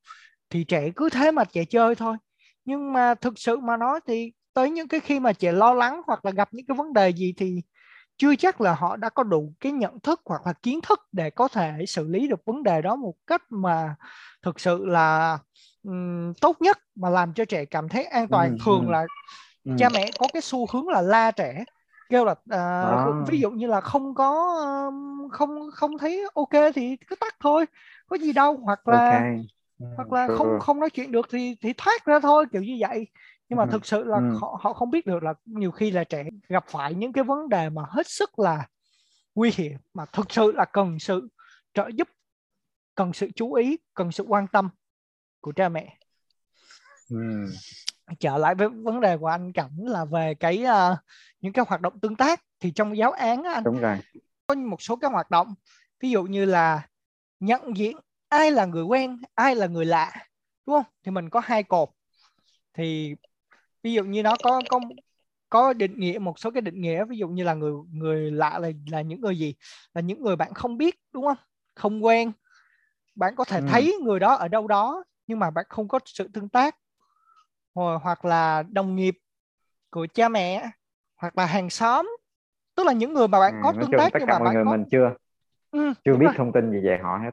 thì 0.50 0.64
trẻ 0.64 0.90
cứ 0.96 1.10
thế 1.10 1.32
mà 1.32 1.44
trẻ 1.44 1.66
chơi 1.66 1.96
thôi 1.96 2.18
nhưng 2.66 2.94
mà 2.94 3.16
thực 3.16 3.40
sự 3.40 3.58
mà 3.58 3.78
nói 3.78 4.00
thì 4.08 4.32
tới 4.54 4.70
những 4.70 4.88
cái 4.88 5.00
khi 5.00 5.20
mà 5.20 5.34
trẻ 5.34 5.52
lo 5.52 5.74
lắng 5.74 6.02
hoặc 6.08 6.26
là 6.26 6.32
gặp 6.32 6.50
những 6.52 6.66
cái 6.66 6.78
vấn 6.78 6.94
đề 6.94 7.10
gì 7.10 7.34
thì 7.38 7.62
chưa 8.18 8.36
chắc 8.36 8.62
là 8.62 8.76
họ 8.76 8.96
đã 8.96 9.10
có 9.10 9.24
đủ 9.24 9.54
cái 9.60 9.72
nhận 9.72 10.00
thức 10.00 10.22
hoặc 10.26 10.42
là 10.46 10.54
kiến 10.54 10.80
thức 10.82 11.00
để 11.12 11.30
có 11.30 11.48
thể 11.48 11.86
xử 11.88 12.08
lý 12.08 12.28
được 12.28 12.46
vấn 12.46 12.64
đề 12.64 12.82
đó 12.82 12.96
một 12.96 13.14
cách 13.28 13.42
mà 13.50 13.96
thực 14.42 14.60
sự 14.60 14.86
là 14.86 15.38
um, 15.84 16.34
tốt 16.42 16.62
nhất 16.62 16.78
mà 16.96 17.10
làm 17.10 17.34
cho 17.34 17.46
trẻ 17.46 17.66
cảm 17.66 17.90
thấy 17.90 18.04
an 18.04 18.28
toàn 18.28 18.50
ừ, 18.52 18.58
thường 18.66 18.86
ừ. 18.88 18.92
là 18.92 19.06
ừ. 19.68 19.76
cha 19.80 19.90
mẹ 19.94 20.12
có 20.20 20.28
cái 20.34 20.42
xu 20.42 20.68
hướng 20.72 20.88
là 20.88 21.02
la 21.02 21.32
trẻ 21.32 21.66
kêu 22.10 22.26
là 22.26 22.32
uh, 22.32 22.40
à. 22.50 23.06
ví 23.28 23.40
dụ 23.40 23.52
như 23.52 23.68
là 23.68 23.82
không 23.82 24.16
có 24.16 24.56
um, 24.88 25.30
không 25.30 25.72
không 25.72 25.98
thấy 25.98 26.26
ok 26.34 26.74
thì 26.76 26.98
cứ 27.08 27.16
tắt 27.16 27.36
thôi 27.40 27.66
có 28.08 28.18
gì 28.18 28.34
đâu 28.34 28.58
hoặc 28.64 28.88
là 28.88 29.12
okay. 29.12 29.46
hoặc 29.96 30.12
là 30.12 30.28
không 30.38 30.60
không 30.60 30.80
nói 30.80 30.90
chuyện 30.90 31.12
được 31.12 31.28
thì 31.32 31.56
thì 31.62 31.74
thoát 31.78 32.06
ra 32.06 32.20
thôi 32.20 32.46
kiểu 32.52 32.64
như 32.64 32.78
vậy 32.80 33.08
nhưng 33.50 33.58
mà 33.58 33.64
ừ. 33.64 33.70
thực 33.72 33.86
sự 33.86 34.04
là 34.04 34.18
ừ. 34.18 34.38
họ 34.42 34.60
họ 34.62 34.74
không 34.74 34.92
biết 34.92 35.06
được 35.08 35.24
là 35.24 35.34
nhiều 35.46 35.72
khi 35.72 35.92
là 35.92 36.04
trẻ 36.04 36.24
gặp 36.50 36.66
phải 36.68 36.94
những 36.94 37.14
cái 37.14 37.24
vấn 37.24 37.50
đề 37.50 37.70
mà 37.70 37.84
hết 37.90 38.08
sức 38.08 38.40
là 38.40 38.68
nguy 39.36 39.52
hiểm 39.56 39.78
mà 39.94 40.06
thực 40.06 40.32
sự 40.32 40.52
là 40.52 40.66
cần 40.66 41.00
sự 41.00 41.28
trợ 41.74 41.90
giúp 41.94 42.08
cần 42.96 43.14
sự 43.14 43.30
chú 43.36 43.54
ý 43.54 43.78
cần 43.94 44.12
sự 44.12 44.24
quan 44.28 44.48
tâm 44.48 44.70
của 45.42 45.52
cha 45.56 45.70
mẹ 45.70 45.98
ừ 47.10 47.46
trở 48.20 48.38
lại 48.38 48.56
với 48.56 48.70
vấn 48.70 49.02
đề 49.02 49.18
của 49.18 49.28
anh 49.28 49.54
Cảnh 49.54 49.78
là 49.78 50.06
về 50.06 50.34
cái 50.34 50.64
uh, 50.64 50.98
những 51.42 51.54
cái 51.54 51.66
hoạt 51.68 51.82
động 51.82 52.00
tương 52.00 52.16
tác. 52.16 52.44
Thì 52.60 52.72
trong 52.72 52.98
giáo 52.98 53.12
án 53.12 53.44
á, 53.44 53.54
anh 53.54 53.64
đúng 53.64 53.80
rồi. 53.80 53.98
có 54.48 54.56
một 54.56 54.82
số 54.82 54.96
cái 54.96 55.12
hoạt 55.12 55.32
động 55.32 55.54
ví 56.00 56.10
dụ 56.10 56.24
như 56.24 56.46
là 56.46 56.88
nhận 57.40 57.78
diện 57.78 57.98
ai 58.30 58.52
là 58.52 58.66
người 58.66 58.84
quen 58.84 59.18
ai 59.36 59.56
là 59.56 59.68
người 59.68 59.86
lạ 59.86 60.14
đúng 60.66 60.76
không? 60.76 60.94
Thì 61.04 61.12
mình 61.12 61.30
có 61.30 61.40
hai 61.40 61.64
cột. 61.64 61.90
Thì 62.74 63.16
ví 63.84 63.94
dụ 63.94 64.04
như 64.04 64.24
nó 64.24 64.36
có 64.44 64.62
có 64.70 64.80
có 65.50 65.74
định 65.74 66.00
nghĩa 66.00 66.20
một 66.20 66.40
số 66.40 66.52
cái 66.52 66.62
định 66.62 66.82
nghĩa 66.82 67.06
ví 67.06 67.18
dụ 67.18 67.28
như 67.28 67.44
là 67.44 67.54
người 67.54 67.74
người 67.92 68.32
lạ 68.32 68.60
là 68.60 68.70
là 68.92 69.02
những 69.02 69.22
người 69.22 69.40
gì? 69.40 69.56
Là 69.94 70.02
những 70.02 70.24
người 70.24 70.36
bạn 70.36 70.54
không 70.54 70.78
biết 70.78 71.00
đúng 71.12 71.26
không? 71.26 71.38
Không 71.76 72.06
quen. 72.06 72.32
Bạn 73.16 73.36
có 73.36 73.44
thể 73.44 73.60
Ừ. 73.60 73.66
thấy 73.70 73.98
người 74.04 74.20
đó 74.20 74.34
ở 74.34 74.48
đâu 74.48 74.68
đó 74.68 75.04
nhưng 75.28 75.40
mà 75.40 75.52
bạn 75.52 75.66
không 75.70 75.88
có 75.88 76.00
sự 76.06 76.28
tương 76.34 76.50
tác 76.50 76.76
Hoặc- 77.78 78.26
là 78.26 78.64
đồng 78.70 78.96
nghiệp 78.96 79.18
của 79.92 80.08
cha 80.14 80.30
mẹ 80.30 80.70
hoặc 81.16 81.38
là 81.38 81.46
hàng 81.46 81.70
xóm 81.70 82.10
tức 82.76 82.86
là 82.86 82.94
những 82.94 83.14
người 83.14 83.28
mà 83.28 83.40
bạn 83.40 83.54
À, 83.54 83.60
có 83.64 83.74
tương 83.82 83.92
tác 83.92 84.14
tất 84.14 84.20
nhưng 84.20 84.28
cả 84.28 84.34
mà 84.34 84.40
mọi 84.40 84.46
bạn 84.46 84.56
người 84.56 84.66
có 84.66 84.72
mình 84.72 84.84
chưa 84.92 85.16
ừ, 85.72 85.94
chưa 86.06 86.16
biết 86.16 86.26
rồi, 86.26 86.34
thông 86.38 86.52
tin 86.54 86.72
gì 86.72 86.80
về 86.84 87.00
họ 87.04 87.18
hết. 87.24 87.32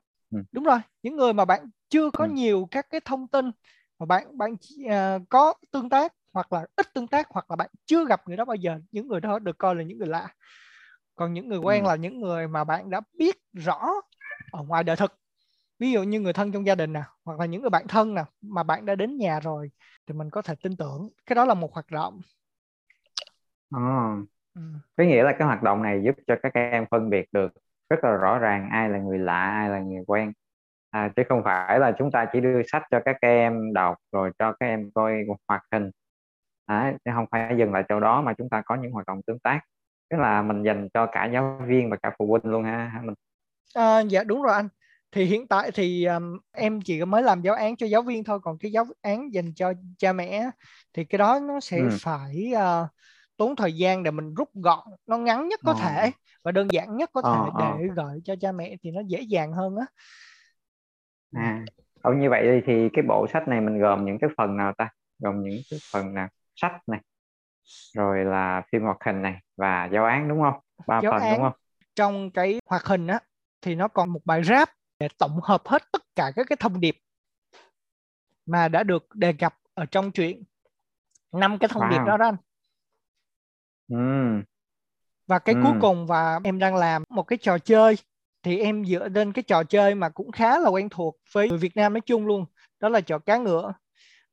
Đúng 0.52 0.64
rồi 0.64 0.78
những 1.02 1.16
người 1.16 1.32
mà 1.32 1.44
bạn 1.44 1.70
chưa 1.88 2.10
có 2.10 2.24
Ừ. 2.24 2.30
nhiều 2.30 2.68
các 2.70 2.86
cái 2.90 3.00
thông 3.04 3.28
tin 3.28 3.50
mà 3.98 4.06
bạn 4.06 4.38
bạn 4.38 4.56
à, 4.88 5.18
có 5.28 5.54
tương 5.70 5.88
tác 5.88 6.12
hoặc 6.32 6.52
là 6.52 6.66
ít 6.76 6.94
tương 6.94 7.06
tác 7.06 7.26
hoặc 7.30 7.50
là 7.50 7.56
bạn 7.56 7.70
chưa 7.86 8.06
gặp 8.06 8.28
người 8.28 8.36
đó 8.36 8.44
bao 8.44 8.54
giờ 8.56 8.78
những 8.92 9.08
người 9.08 9.20
đó 9.20 9.38
được 9.38 9.58
coi 9.58 9.74
là 9.74 9.82
những 9.82 9.98
người 9.98 10.08
lạ. 10.08 10.34
Còn 11.14 11.32
những 11.32 11.48
người 11.48 11.58
quen 11.58 11.84
Ừ. 11.84 11.88
là 11.88 11.96
những 11.96 12.20
người 12.20 12.48
mà 12.48 12.64
bạn 12.64 12.90
đã 12.90 13.00
biết 13.18 13.36
rõ 13.52 13.90
ở 14.50 14.62
ngoài 14.62 14.84
đời 14.84 14.96
thực 14.96 15.18
ví 15.84 15.92
dụ 15.92 16.02
như 16.02 16.20
người 16.20 16.32
thân 16.32 16.52
trong 16.52 16.66
gia 16.66 16.74
đình 16.74 16.92
nè 16.92 17.02
hoặc 17.24 17.40
là 17.40 17.46
những 17.46 17.60
người 17.60 17.70
bạn 17.70 17.88
thân 17.88 18.14
nè 18.14 18.24
mà 18.42 18.62
bạn 18.62 18.86
đã 18.86 18.94
đến 18.94 19.16
nhà 19.18 19.40
rồi 19.40 19.70
thì 20.06 20.14
mình 20.14 20.30
có 20.30 20.42
thể 20.42 20.54
tin 20.62 20.76
tưởng. 20.76 21.08
Cái 21.26 21.34
đó 21.36 21.44
là 21.44 21.54
một 21.54 21.72
hoạt 21.72 21.90
động. 21.90 22.20
Ừ. 23.70 24.60
có 24.96 25.04
nghĩa 25.04 25.22
là 25.22 25.32
cái 25.38 25.46
hoạt 25.46 25.62
động 25.62 25.82
này 25.82 26.02
giúp 26.04 26.14
cho 26.26 26.34
các 26.42 26.52
em 26.54 26.86
phân 26.90 27.10
biệt 27.10 27.26
được 27.32 27.52
rất 27.90 28.04
là 28.04 28.10
rõ 28.10 28.38
ràng 28.38 28.68
ai 28.70 28.88
là 28.88 28.98
người 28.98 29.18
lạ 29.18 29.50
ai 29.50 29.68
là 29.68 29.80
người 29.80 30.04
quen. 30.06 30.32
À, 30.90 31.12
chứ 31.16 31.22
không 31.28 31.42
phải 31.44 31.78
là 31.78 31.92
chúng 31.98 32.10
ta 32.10 32.26
chỉ 32.32 32.40
đưa 32.40 32.62
sách 32.72 32.82
cho 32.90 33.00
các 33.04 33.16
em 33.20 33.72
đọc 33.72 33.96
rồi 34.12 34.30
cho 34.38 34.52
các 34.52 34.66
em 34.66 34.90
coi 34.94 35.24
hoạt 35.48 35.62
hình. 35.72 35.90
Chứ 37.04 37.10
không 37.14 37.26
phải 37.30 37.54
dừng 37.58 37.72
lại 37.72 37.82
chỗ 37.88 38.00
đó 38.00 38.22
mà 38.22 38.32
chúng 38.38 38.48
ta 38.48 38.62
có 38.66 38.74
những 38.74 38.92
hoạt 38.92 39.06
động 39.06 39.20
tương 39.26 39.38
tác. 39.38 39.60
Tức 40.10 40.16
là 40.16 40.42
mình 40.42 40.62
dành 40.62 40.88
cho 40.94 41.06
cả 41.06 41.24
giáo 41.32 41.60
viên 41.66 41.90
và 41.90 41.96
cả 42.02 42.10
phụ 42.18 42.26
huynh 42.26 42.52
luôn 42.52 42.64
ha 42.64 42.84
ha 42.94 43.00
mình 43.02 43.14
À, 43.74 44.00
dạ 44.00 44.24
đúng 44.24 44.42
rồi 44.42 44.54
anh. 44.54 44.68
Thì 45.14 45.24
hiện 45.24 45.46
tại 45.48 45.70
thì 45.74 46.04
um, 46.04 46.38
em 46.52 46.80
chỉ 46.80 47.04
mới 47.04 47.22
làm 47.22 47.42
giáo 47.42 47.54
án 47.54 47.76
cho 47.76 47.86
giáo 47.86 48.02
viên 48.02 48.24
thôi, 48.24 48.38
còn 48.42 48.58
cái 48.58 48.72
giáo 48.72 48.84
án 49.02 49.34
dành 49.34 49.54
cho 49.54 49.72
cha 49.98 50.12
mẹ 50.12 50.50
thì 50.92 51.04
cái 51.04 51.18
đó 51.18 51.40
nó 51.48 51.60
sẽ 51.60 51.82
Ừ. 51.82 51.88
phải 52.00 52.52
uh, 52.54 52.88
tốn 53.36 53.56
thời 53.56 53.72
gian 53.72 54.02
để 54.02 54.10
mình 54.10 54.34
rút 54.34 54.48
gọn, 54.54 54.88
nó 55.06 55.18
ngắn 55.18 55.48
nhất 55.48 55.60
có 55.64 55.74
Ờ. 55.74 55.80
thể 55.82 56.10
và 56.42 56.52
đơn 56.52 56.68
giản 56.72 56.96
nhất 56.96 57.10
có 57.12 57.22
Ờ, 57.22 57.32
thể 57.32 57.50
ờ. 57.54 57.58
để 57.58 57.86
gửi 57.96 58.20
cho 58.24 58.34
cha 58.40 58.52
mẹ 58.52 58.76
thì 58.82 58.90
nó 58.90 59.00
dễ 59.06 59.20
dàng 59.20 59.52
hơn 59.52 59.76
á. 59.76 59.86
à 61.32 61.64
như 62.20 62.30
vậy 62.30 62.62
thì 62.66 62.88
cái 62.92 63.04
bộ 63.08 63.26
sách 63.32 63.48
này 63.48 63.60
mình 63.60 63.78
gồm 63.78 64.04
những 64.04 64.18
cái 64.20 64.30
phần 64.36 64.56
nào 64.56 64.72
ta 64.78 64.90
gồm 65.18 65.42
những 65.42 65.60
cái 65.70 65.80
phần 65.92 66.14
nào 66.14 66.28
sách 66.56 66.72
này 66.86 67.00
rồi 67.94 68.24
là 68.24 68.62
phim 68.72 68.82
hoạt 68.82 68.96
hình 69.06 69.22
này 69.22 69.34
và 69.56 69.88
giáo 69.92 70.04
án 70.04 70.28
đúng 70.28 70.42
không 70.42 70.54
ba 70.86 71.00
Giáo 71.02 71.12
phần 71.12 71.22
án 71.22 71.30
đúng 71.30 71.42
không 71.42 71.52
trong 71.94 72.30
cái 72.30 72.60
hoạt 72.66 72.84
hình 72.84 73.06
á 73.06 73.18
thì 73.62 73.74
nó 73.74 73.88
còn 73.88 74.10
một 74.12 74.20
bài 74.24 74.42
rap 74.44 74.68
tổng 75.18 75.40
hợp 75.42 75.62
hết 75.68 75.82
tất 75.92 76.02
cả 76.16 76.32
các 76.36 76.46
cái 76.48 76.56
thông 76.60 76.80
điệp 76.80 76.96
mà 78.46 78.68
đã 78.68 78.82
được 78.82 79.14
đề 79.14 79.32
cập 79.32 79.54
ở 79.74 79.86
trong 79.86 80.12
truyện. 80.12 80.42
Năm 81.32 81.58
cái 81.58 81.68
thông 81.68 81.88
điệp 81.90 81.98
Wow. 81.98 82.06
đó 82.06 82.16
đó 82.16 82.24
anh. 82.26 82.36
ừ 83.88 84.42
và 85.26 85.38
cái 85.38 85.54
Ừ. 85.54 85.60
cuối 85.62 85.72
cùng 85.80 86.06
và 86.06 86.40
em 86.44 86.58
đang 86.58 86.74
làm 86.74 87.04
một 87.08 87.22
cái 87.22 87.38
trò 87.42 87.58
chơi 87.58 87.96
thì 88.42 88.58
em 88.58 88.84
dựa 88.84 89.08
lên 89.08 89.32
cái 89.32 89.42
trò 89.42 89.64
chơi 89.64 89.94
mà 89.94 90.08
cũng 90.08 90.32
khá 90.32 90.58
là 90.58 90.68
quen 90.68 90.88
thuộc 90.88 91.16
với 91.32 91.48
người 91.48 91.58
Việt 91.58 91.76
Nam 91.76 91.92
nói 91.92 92.00
chung 92.00 92.26
luôn 92.26 92.46
đó 92.80 92.88
là 92.88 93.00
trò 93.00 93.18
cá 93.18 93.36
ngựa 93.36 93.74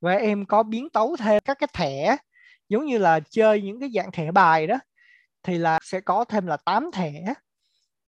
và 0.01 0.13
em 0.13 0.45
có 0.45 0.63
biến 0.63 0.89
tấu 0.89 1.15
thêm 1.19 1.41
các 1.45 1.57
cái 1.59 1.67
thẻ 1.73 2.17
giống 2.69 2.85
như 2.85 2.97
là 2.97 3.19
chơi 3.29 3.61
những 3.61 3.79
cái 3.79 3.89
dạng 3.95 4.11
thẻ 4.11 4.31
bài 4.31 4.67
đó 4.67 4.75
thì 5.43 5.57
là 5.57 5.79
sẽ 5.83 6.01
có 6.01 6.25
thêm 6.25 6.47
là 6.47 6.57
8 6.57 6.91
thẻ 6.93 7.33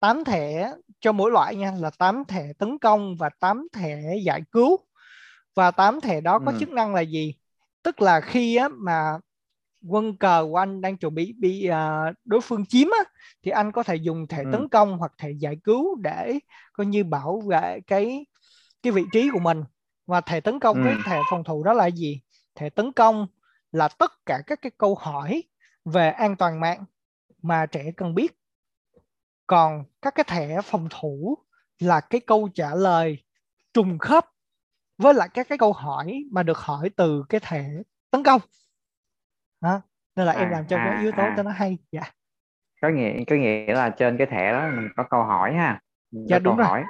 8 0.01 0.25
thẻ 0.25 0.73
cho 1.01 1.13
mỗi 1.13 1.31
loại 1.31 1.57
nha 1.57 1.73
là 1.79 1.91
8 1.99 2.25
thẻ 2.29 2.53
tấn 2.59 2.79
công 2.79 3.17
và 3.19 3.31
8 3.41 3.69
thẻ 3.73 4.17
giải 4.25 4.43
cứu 4.53 4.79
và 5.55 5.71
8 5.71 6.01
thẻ 6.01 6.21
đó 6.21 6.39
có 6.39 6.53
Ừ. 6.53 6.59
chức 6.61 6.69
năng 6.69 6.95
là 6.95 7.01
gì 7.01 7.35
tức 7.83 8.03
là 8.03 8.21
khi 8.21 8.57
á, 8.57 8.69
mà 8.73 9.19
quân 9.89 10.17
cờ 10.17 10.47
của 10.51 10.57
anh 10.57 10.81
đang 10.81 10.97
chuẩn 10.97 11.15
bị 11.15 11.35
bị 11.39 11.67
à, 11.67 12.13
đối 12.25 12.41
phương 12.41 12.67
chiếm 12.67 12.89
á, 12.99 13.05
thì 13.43 13.51
anh 13.51 13.73
có 13.73 13.83
thể 13.83 13.97
dùng 13.97 14.27
thẻ 14.29 14.45
Ừ. 14.45 14.51
tấn 14.53 14.69
công 14.69 14.99
hoặc 14.99 15.13
thẻ 15.19 15.31
giải 15.39 15.57
cứu 15.65 15.97
để 15.97 16.39
coi 16.73 16.87
như 16.87 17.05
bảo 17.05 17.41
vệ 17.41 17.81
cái 17.87 18.27
cái 18.83 18.93
vị 18.93 19.07
trí 19.13 19.31
của 19.31 19.39
mình 19.41 19.65
và 20.07 20.21
thẻ 20.21 20.41
tấn 20.41 20.61
công 20.61 20.83
với 20.83 20.97
Ừ. 20.97 21.03
thẻ 21.05 21.25
phòng 21.25 21.45
thủ 21.45 21.65
đó 21.65 21.73
là 21.73 21.87
gì 21.87 22.23
thẻ 22.55 22.71
tấn 22.71 22.93
công 22.93 23.27
là 23.73 23.89
tất 23.89 24.13
cả 24.27 24.43
các 24.47 24.59
cái 24.63 24.73
câu 24.79 24.95
hỏi 24.95 25.45
về 25.85 26.11
an 26.11 26.37
toàn 26.37 26.61
mạng 26.61 26.85
mà 27.43 27.67
trẻ 27.67 27.93
cần 27.97 28.15
biết 28.15 28.33
còn 29.51 29.85
các 30.03 30.15
cái 30.17 30.25
thẻ 30.29 30.63
phòng 30.65 30.89
thủ 30.91 31.39
là 31.81 32.01
cái 32.01 32.23
câu 32.27 32.51
trả 32.55 32.77
lời 32.77 33.19
trùng 33.75 33.99
khớp 33.99 34.27
với 34.99 35.15
lại 35.15 35.31
các 35.35 35.49
cái 35.51 35.59
câu 35.59 35.73
hỏi 35.75 36.25
mà 36.33 36.45
được 36.45 36.59
hỏi 36.59 36.91
từ 36.97 37.25
cái 37.31 37.41
thẻ 37.45 37.71
tấn 38.13 38.25
công 38.25 38.41
đó. 39.61 39.83
nên 40.17 40.27
là 40.27 40.33
em 40.33 40.49
À, 40.49 40.51
làm 40.51 40.67
cho 40.67 40.79
cái 40.79 40.93
à, 40.93 40.95
yếu 40.95 41.13
tố 41.13 41.31
à. 41.31 41.37
cho 41.37 41.43
nó 41.43 41.51
hay 41.51 41.79
dạ 41.93 42.03
có 42.83 42.89
nghĩa 42.89 43.25
có 43.27 43.37
nghĩa 43.37 43.75
là 43.75 43.91
trên 43.99 44.19
cái 44.19 44.27
thẻ 44.31 44.53
đó 44.53 44.69
mình 44.77 44.89
có 44.97 45.05
câu 45.11 45.23
hỏi 45.25 45.55
ha 45.55 45.81
mình 46.11 46.29
Dạ, 46.29 46.39
có 46.39 46.41
đúng 46.41 46.57
câu 46.57 46.57
rồi. 46.57 46.69
hỏi 46.69 46.85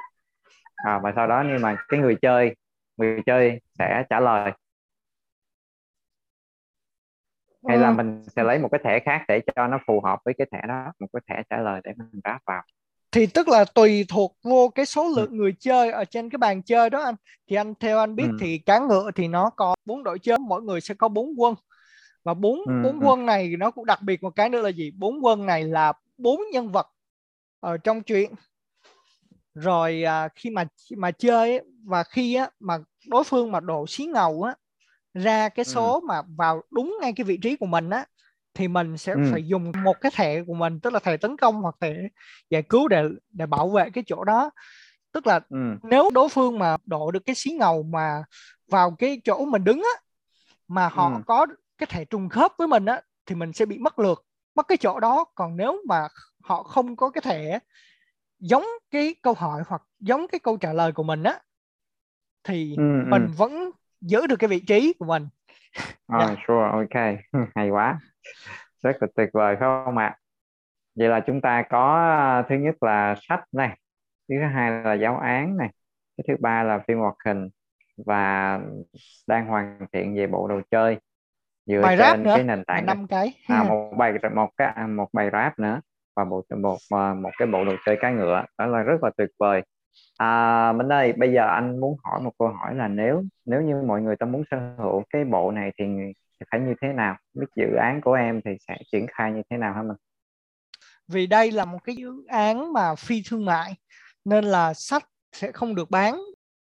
à, 0.76 1.00
và 1.02 1.12
sau 1.16 1.26
đó 1.28 1.44
nhưng 1.48 1.62
mà 1.62 1.76
cái 1.88 2.00
người 2.00 2.16
chơi 2.22 2.56
người 2.96 3.20
chơi 3.26 3.60
sẽ 3.78 4.04
trả 4.10 4.20
lời 4.20 4.52
hay 7.68 7.78
là 7.78 7.90
Ừ, 7.90 7.96
mình 7.96 8.22
sẽ 8.36 8.42
lấy 8.44 8.58
một 8.58 8.68
cái 8.72 8.80
thẻ 8.84 9.00
khác 9.04 9.24
để 9.28 9.40
cho 9.56 9.66
nó 9.66 9.78
phù 9.86 10.00
hợp 10.04 10.18
với 10.24 10.34
cái 10.38 10.46
thẻ 10.52 10.60
đó 10.68 10.92
một 11.00 11.06
cái 11.12 11.20
thẻ 11.28 11.42
trả 11.50 11.56
lời 11.58 11.80
để 11.84 11.92
mình 11.96 12.20
ráp 12.24 12.40
vào 12.46 12.62
thì 13.12 13.26
tức 13.26 13.48
là 13.48 13.64
tùy 13.64 14.04
thuộc 14.08 14.36
vô 14.44 14.68
cái 14.74 14.86
số 14.86 15.08
Ừ. 15.14 15.14
lượng 15.16 15.36
người 15.36 15.54
chơi 15.60 15.90
ở 15.90 16.04
trên 16.04 16.30
cái 16.30 16.38
bàn 16.38 16.62
chơi 16.62 16.90
đó 16.90 17.00
anh 17.02 17.14
thì 17.50 17.56
anh 17.56 17.74
theo 17.80 17.98
anh 17.98 18.16
biết 18.16 18.26
Ừ. 18.26 18.32
thì 18.38 18.58
cá 18.58 18.78
ngựa 18.78 19.10
thì 19.14 19.28
nó 19.28 19.50
có 19.50 19.74
bốn 19.84 20.02
đội 20.04 20.18
chơi 20.18 20.38
mỗi 20.38 20.62
người 20.62 20.80
sẽ 20.80 20.94
có 20.94 21.08
bốn 21.08 21.34
quân 21.40 21.54
và 22.24 22.34
bốn 22.34 22.58
Ừ, 22.64 22.72
bốn 22.82 23.00
ừ. 23.00 23.06
quân 23.06 23.26
này 23.26 23.54
nó 23.58 23.70
cũng 23.70 23.86
đặc 23.86 24.02
biệt 24.02 24.22
một 24.22 24.30
cái 24.36 24.48
nữa 24.50 24.62
là 24.62 24.68
gì 24.68 24.90
bốn 24.98 25.24
quân 25.24 25.46
này 25.46 25.64
là 25.64 25.92
bốn 26.18 26.40
nhân 26.52 26.72
vật 26.72 26.86
ở 27.60 27.76
trong 27.76 28.02
truyện 28.02 28.34
rồi 29.54 30.02
à, 30.02 30.28
khi 30.36 30.50
mà 30.50 30.64
mà 30.96 31.10
chơi 31.10 31.50
ấy, 31.50 31.60
và 31.84 32.02
khi 32.04 32.34
á, 32.34 32.50
mà 32.60 32.78
đối 33.08 33.24
phương 33.24 33.52
mà 33.52 33.60
đổ 33.60 33.86
xí 33.88 34.04
ngầu 34.04 34.42
á 34.42 34.54
ra 35.14 35.48
cái 35.48 35.64
Ừ. 35.64 35.70
số 35.70 36.00
mà 36.00 36.22
vào 36.36 36.62
đúng 36.70 36.98
ngay 37.00 37.12
cái 37.16 37.24
vị 37.24 37.36
trí 37.42 37.56
của 37.56 37.66
mình 37.66 37.90
á 37.90 38.04
thì 38.54 38.68
mình 38.68 38.98
sẽ 38.98 39.12
Ừ. 39.12 39.20
phải 39.30 39.46
dùng 39.46 39.72
một 39.84 40.00
cái 40.00 40.12
thẻ 40.14 40.42
của 40.46 40.54
mình 40.54 40.80
tức 40.80 40.92
là 40.92 40.98
thẻ 40.98 41.16
tấn 41.16 41.36
công 41.36 41.62
hoặc 41.62 41.74
thẻ 41.80 41.94
giải 42.50 42.62
cứu 42.62 42.88
để 42.88 43.04
để 43.30 43.46
bảo 43.46 43.68
vệ 43.68 43.90
cái 43.90 44.04
chỗ 44.06 44.24
đó 44.24 44.50
tức 45.12 45.26
là 45.26 45.40
Ừ. 45.48 45.56
nếu 45.82 46.10
đối 46.14 46.28
phương 46.28 46.58
mà 46.58 46.76
đổ 46.86 47.10
được 47.10 47.22
cái 47.26 47.34
xí 47.34 47.50
ngầu 47.50 47.82
mà 47.82 48.22
vào 48.68 48.90
cái 48.98 49.20
chỗ 49.24 49.44
mình 49.44 49.64
đứng 49.64 49.78
á 49.78 50.00
mà 50.68 50.88
họ 50.88 51.10
Ừ. 51.10 51.20
có 51.26 51.46
cái 51.78 51.86
thẻ 51.90 52.04
trùng 52.04 52.28
khớp 52.28 52.52
với 52.58 52.68
mình 52.68 52.84
á 52.86 53.00
thì 53.26 53.34
mình 53.34 53.52
sẽ 53.52 53.66
bị 53.66 53.78
mất 53.78 53.98
lượt 53.98 54.24
mất 54.54 54.68
cái 54.68 54.78
chỗ 54.78 55.00
đó 55.00 55.24
còn 55.34 55.56
nếu 55.56 55.82
mà 55.88 56.08
họ 56.42 56.62
không 56.62 56.96
có 56.96 57.10
cái 57.10 57.22
thẻ 57.22 57.58
giống 58.38 58.64
cái 58.90 59.14
câu 59.22 59.34
hỏi 59.34 59.62
hoặc 59.66 59.82
giống 60.00 60.28
cái 60.28 60.38
câu 60.38 60.56
trả 60.56 60.72
lời 60.72 60.92
của 60.92 61.02
mình 61.02 61.22
á 61.22 61.40
thì 62.44 62.74
Ừ, 62.76 62.82
ừ. 62.82 63.08
mình 63.08 63.26
vẫn 63.36 63.69
giữ 64.00 64.26
được 64.26 64.36
cái 64.36 64.48
vị 64.48 64.60
trí 64.60 64.92
của 64.98 65.04
mình. 65.04 65.28
Rồi, 66.08 66.26
Dạ. 66.28 66.36
sure, 66.46 66.68
ok, 66.72 67.18
hay 67.54 67.70
quá, 67.70 67.98
rất 68.82 68.96
là 69.00 69.08
tuyệt 69.16 69.28
vời 69.32 69.56
phải 69.60 69.68
không 69.84 69.98
ạ? 69.98 70.16
Vậy 70.96 71.08
là 71.08 71.20
chúng 71.20 71.40
ta 71.40 71.62
có 71.70 71.96
à, 72.18 72.42
thứ 72.48 72.54
nhất 72.54 72.82
là 72.82 73.14
sách 73.28 73.44
này, 73.52 73.78
thứ 74.28 74.34
hai 74.54 74.70
là 74.70 74.94
giáo 74.94 75.18
án 75.18 75.56
này, 75.56 75.70
cái 76.16 76.24
thứ 76.28 76.34
ba 76.40 76.62
là 76.62 76.78
phim 76.88 76.98
hoạt 76.98 77.14
hình 77.26 77.48
và 78.06 78.60
đang 79.26 79.46
hoàn 79.46 79.86
thiện 79.92 80.16
về 80.16 80.26
bộ 80.26 80.48
đồ 80.48 80.60
chơi 80.70 80.98
dựa 81.66 81.82
bài 81.82 81.96
trên 81.98 82.22
nữa 82.22 82.34
cái 82.34 82.44
nền 82.44 82.64
tảng 82.64 82.86
năm 82.86 83.06
cái. 83.06 83.34
À, 83.48 83.62
một 83.68 83.92
bài 83.98 84.12
một 84.34 84.50
cái 84.56 84.72
à, 84.76 84.86
một 84.86 85.08
bài 85.12 85.30
rap 85.32 85.58
nữa 85.58 85.80
và 86.16 86.24
một 86.24 86.44
một 86.62 86.78
à, 86.90 87.14
một 87.14 87.30
cái 87.38 87.48
bộ 87.48 87.64
đồ 87.64 87.72
chơi 87.86 87.96
cá 88.00 88.10
ngựa. 88.10 88.44
Đó 88.58 88.66
là 88.66 88.82
rất 88.82 89.02
là 89.02 89.10
tuyệt 89.16 89.28
vời 89.38 89.62
à, 90.16 90.72
Minh 90.72 90.92
ơi 90.92 91.12
bây 91.12 91.32
giờ 91.32 91.46
anh 91.46 91.80
muốn 91.80 91.96
hỏi 92.04 92.20
một 92.20 92.32
câu 92.38 92.48
hỏi 92.48 92.74
là 92.74 92.88
nếu 92.88 93.24
nếu 93.44 93.62
như 93.62 93.82
mọi 93.86 94.02
người 94.02 94.16
ta 94.16 94.26
muốn 94.26 94.42
sở 94.50 94.74
hữu 94.78 95.02
cái 95.10 95.24
bộ 95.24 95.50
này 95.50 95.72
thì 95.78 95.84
phải 96.50 96.60
như 96.60 96.74
thế 96.82 96.88
nào? 96.88 97.16
Biết 97.34 97.46
dự 97.56 97.74
án 97.80 98.00
của 98.00 98.12
em 98.12 98.40
thì 98.44 98.50
sẽ 98.68 98.76
triển 98.92 99.06
khai 99.12 99.32
như 99.32 99.42
thế 99.50 99.56
nào 99.56 99.74
hả 99.74 99.82
mình 99.82 99.96
vì 101.10 101.26
đây 101.26 101.52
là 101.52 101.64
một 101.64 101.78
cái 101.84 101.96
dự 101.96 102.24
án 102.28 102.72
mà 102.72 102.94
phi 102.94 103.22
thương 103.26 103.44
mại 103.44 103.74
nên 104.24 104.44
là 104.44 104.74
sách 104.74 105.08
sẽ 105.32 105.52
không 105.52 105.74
được 105.74 105.90
bán. 105.90 106.20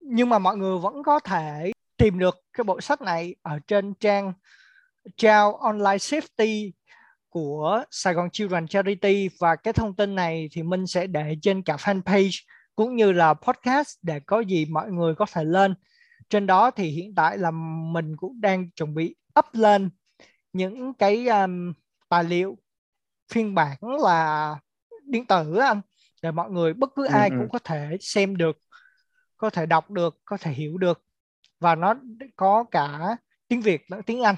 Nhưng 0.00 0.28
mà 0.28 0.38
mọi 0.38 0.56
người 0.56 0.78
vẫn 0.78 1.02
có 1.02 1.20
thể 1.20 1.72
tìm 1.96 2.18
được 2.18 2.36
cái 2.52 2.64
bộ 2.64 2.80
sách 2.80 3.00
này 3.00 3.34
ở 3.42 3.58
trên 3.66 3.94
trang 3.94 4.32
trao 5.16 5.54
Online 5.54 5.96
Safety 5.96 6.70
của 7.28 7.84
Sài 7.90 8.14
Gòn 8.14 8.30
Children 8.30 8.66
Charity. 8.66 9.28
Và 9.40 9.56
cái 9.56 9.72
thông 9.72 9.96
tin 9.96 10.14
này 10.14 10.48
thì 10.52 10.62
mình 10.62 10.86
sẽ 10.86 11.06
để 11.06 11.36
trên 11.42 11.62
cả 11.62 11.76
fanpage 11.76 12.44
cũng 12.78 12.96
như 12.96 13.12
là 13.12 13.34
podcast 13.34 13.98
để 14.02 14.20
có 14.20 14.40
gì 14.40 14.66
mọi 14.70 14.90
người 14.90 15.14
có 15.14 15.26
thể 15.32 15.44
lên. 15.44 15.74
Trên 16.30 16.46
đó 16.46 16.70
thì 16.70 16.88
hiện 16.88 17.14
tại 17.14 17.38
là 17.38 17.50
mình 17.92 18.16
cũng 18.16 18.40
đang 18.40 18.70
chuẩn 18.70 18.94
bị 18.94 19.16
up 19.38 19.44
lên 19.52 19.90
những 20.52 20.94
cái 20.94 21.28
um, 21.28 21.72
tài 22.08 22.24
liệu 22.24 22.58
phiên 23.32 23.54
bản 23.54 23.76
là 23.80 24.56
điện 25.04 25.26
tử 25.26 25.56
anh. 25.56 25.80
Để 26.22 26.30
mọi 26.30 26.50
người 26.50 26.74
bất 26.74 26.90
cứ 26.96 27.06
ai 27.06 27.28
ừ, 27.28 27.36
cũng 27.38 27.48
có 27.52 27.58
thể 27.64 27.96
xem 28.00 28.36
được 28.36 28.58
có 29.36 29.50
thể 29.50 29.66
đọc 29.66 29.90
được 29.90 30.20
có 30.24 30.36
thể 30.36 30.50
hiểu 30.50 30.78
được. 30.78 31.02
Và 31.60 31.74
nó 31.74 31.94
có 32.36 32.64
cả 32.70 33.16
tiếng 33.48 33.60
Việt 33.60 33.84
lẫn 33.88 34.02
tiếng 34.02 34.22
Anh. 34.22 34.34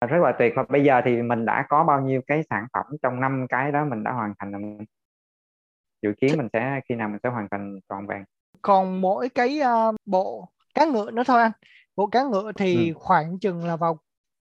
Rất 0.00 0.18
là 0.22 0.32
tuyệt. 0.38 0.52
Và 0.56 0.64
bây 0.68 0.84
giờ 0.84 1.00
thì 1.04 1.22
mình 1.22 1.44
đã 1.44 1.66
có 1.68 1.84
bao 1.84 2.00
nhiêu 2.00 2.20
cái 2.26 2.42
sản 2.50 2.66
phẩm 2.72 2.86
trong 3.02 3.20
năm 3.20 3.46
cái 3.48 3.72
đó 3.72 3.84
mình 3.84 4.04
đã 4.04 4.12
hoàn 4.12 4.34
thành 4.38 4.52
rồi 4.52 4.86
dự 6.02 6.12
kiến 6.20 6.38
mình 6.38 6.48
sẽ 6.52 6.80
khi 6.88 6.94
nào 6.94 7.08
mình 7.08 7.18
sẽ 7.22 7.28
hoàn 7.28 7.48
thành 7.50 7.80
trọn 7.88 8.06
vẹn. 8.06 8.24
Còn 8.62 9.00
mỗi 9.00 9.28
cái 9.28 9.60
uh, 9.60 9.94
bộ 10.06 10.48
cá 10.74 10.84
ngựa 10.84 11.10
nữa 11.10 11.22
thôi 11.26 11.42
anh. 11.42 11.52
Bộ 11.96 12.06
cá 12.06 12.22
ngựa 12.22 12.52
thì 12.56 12.88
ừ. 12.88 12.94
khoảng 12.98 13.38
chừng 13.38 13.64
là 13.64 13.76
vào 13.76 13.98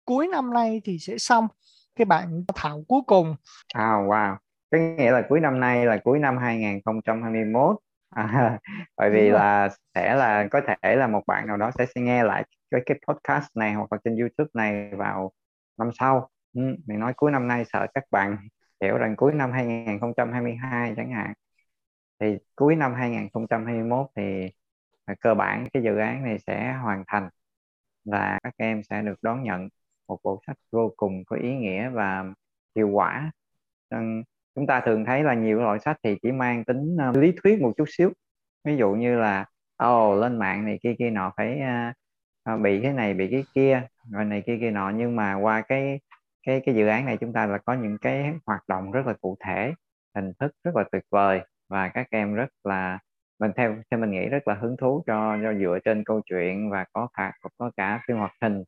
cuối 0.06 0.28
năm 0.28 0.54
nay 0.54 0.82
thì 0.86 0.98
sẽ 1.00 1.18
xong 1.18 1.48
cái 1.96 2.06
bản 2.06 2.44
thảo 2.56 2.84
cuối 2.88 3.02
cùng. 3.08 3.36
À 3.74 3.92
wow. 3.92 4.36
Cái 4.72 4.82
nghĩa 4.82 5.12
là 5.12 5.22
cuối 5.30 5.40
năm 5.40 5.60
nay 5.60 5.86
là 5.86 5.98
cuối 6.04 6.20
năm 6.20 6.38
2021 6.38 7.78
à, 8.10 8.60
bởi 8.98 9.10
vì 9.10 9.30
là 9.30 9.70
sẽ 9.96 10.16
là 10.16 10.48
có 10.52 10.62
thể 10.68 10.96
là 10.96 11.08
một 11.08 11.22
bạn 11.28 11.48
nào 11.48 11.58
đó 11.58 11.72
sẽ, 11.78 11.86
sẽ 11.96 12.02
nghe 12.02 12.24
lại 12.24 12.44
cái 12.72 12.82
cái 12.86 13.00
podcast 13.08 13.48
này 13.56 13.74
hoặc 13.74 13.94
là 13.94 13.98
trên 14.04 14.16
YouTube 14.16 14.50
này 14.54 14.90
vào 14.98 15.32
năm 15.78 15.90
sau. 16.00 16.30
Ừ, 16.54 16.62
mình 16.88 17.00
nói 17.00 17.14
cuối 17.16 17.32
năm 17.32 17.48
nay 17.48 17.66
sợ 17.74 17.88
các 17.94 18.04
bạn 18.12 18.38
hiểu 18.82 18.98
rằng 18.98 19.16
cuối 19.16 19.34
năm 19.34 19.52
2022 19.52 20.94
chẳng 20.98 21.12
hạn 21.12 21.34
thì 22.20 22.38
cuối 22.56 22.76
năm 22.76 22.94
2021 22.94 24.08
thì 24.16 24.52
à, 25.06 25.16
cơ 25.22 25.34
bản 25.34 25.68
cái 25.74 25.84
dự 25.84 25.98
án 25.98 26.24
này 26.24 26.40
sẽ 26.48 26.74
hoàn 26.74 27.04
thành 27.08 27.30
và 28.06 28.40
các 28.44 28.54
em 28.58 28.84
sẽ 28.84 29.02
được 29.02 29.16
đón 29.22 29.44
nhận 29.44 29.70
một 30.08 30.20
bộ 30.24 30.42
sách 30.48 30.58
vô 30.72 30.94
cùng 30.98 31.24
có 31.26 31.36
ý 31.36 31.56
nghĩa 31.56 31.90
và 31.90 32.26
hiệu 32.76 32.90
quả. 32.90 33.32
Chúng 34.56 34.68
ta 34.68 34.82
thường 34.86 35.06
thấy 35.06 35.24
là 35.24 35.34
nhiều 35.34 35.62
loại 35.62 35.80
sách 35.80 35.98
thì 36.04 36.16
chỉ 36.22 36.32
mang 36.32 36.66
tính 36.66 36.98
à, 37.00 37.12
lý 37.16 37.34
thuyết 37.44 37.62
một 37.62 37.74
chút 37.78 37.86
xíu. 37.88 38.12
Ví 38.64 38.78
dụ 38.78 38.92
như 38.92 39.20
là 39.20 39.46
ồ 39.78 40.14
oh, 40.14 40.22
lên 40.22 40.40
mạng 40.40 40.66
này 40.66 40.80
kia 40.84 40.96
kia 41.00 41.10
nọ 41.10 41.34
phải 41.38 41.62
uh, 42.54 42.62
bị 42.62 42.80
cái 42.84 42.94
này 42.94 43.14
bị 43.14 43.28
cái 43.32 43.44
kia 43.56 43.88
rồi 44.12 44.26
này 44.26 44.44
kia 44.46 44.58
kia 44.62 44.72
nọ. 44.72 44.90
Nhưng 44.90 45.16
mà 45.16 45.36
qua 45.36 45.62
cái 45.62 46.00
cái 46.44 46.62
cái 46.66 46.76
dự 46.76 46.88
án 46.88 47.06
này 47.06 47.18
chúng 47.18 47.34
ta 47.34 47.46
là 47.46 47.58
có 47.58 47.74
những 47.74 47.98
cái 48.02 48.34
hoạt 48.46 48.68
động 48.68 48.92
rất 48.92 49.08
là 49.08 49.14
cụ 49.22 49.38
thể 49.46 49.74
hình 50.16 50.34
thức 50.40 50.52
rất 50.64 50.76
là 50.76 50.84
tuyệt 50.92 51.04
vời 51.10 51.42
và 51.70 51.90
các 51.90 52.08
em 52.12 52.34
rất 52.34 52.50
là 52.64 53.00
mình 53.40 53.52
theo 53.56 53.76
theo 53.92 54.00
mình 54.00 54.12
nghĩ 54.12 54.26
rất 54.30 54.48
là 54.48 54.54
hứng 54.54 54.78
thú 54.78 55.04
cho 55.08 55.38
cho 55.44 55.54
dựa 55.54 55.80
trên 55.86 56.04
câu 56.04 56.22
chuyện 56.26 56.70
và 56.70 56.86
có 56.94 57.08
cả 57.14 57.34
có 57.58 57.72
cả 57.78 58.02
phim 58.08 58.18
hoạt 58.18 58.32
hình. 58.42 58.64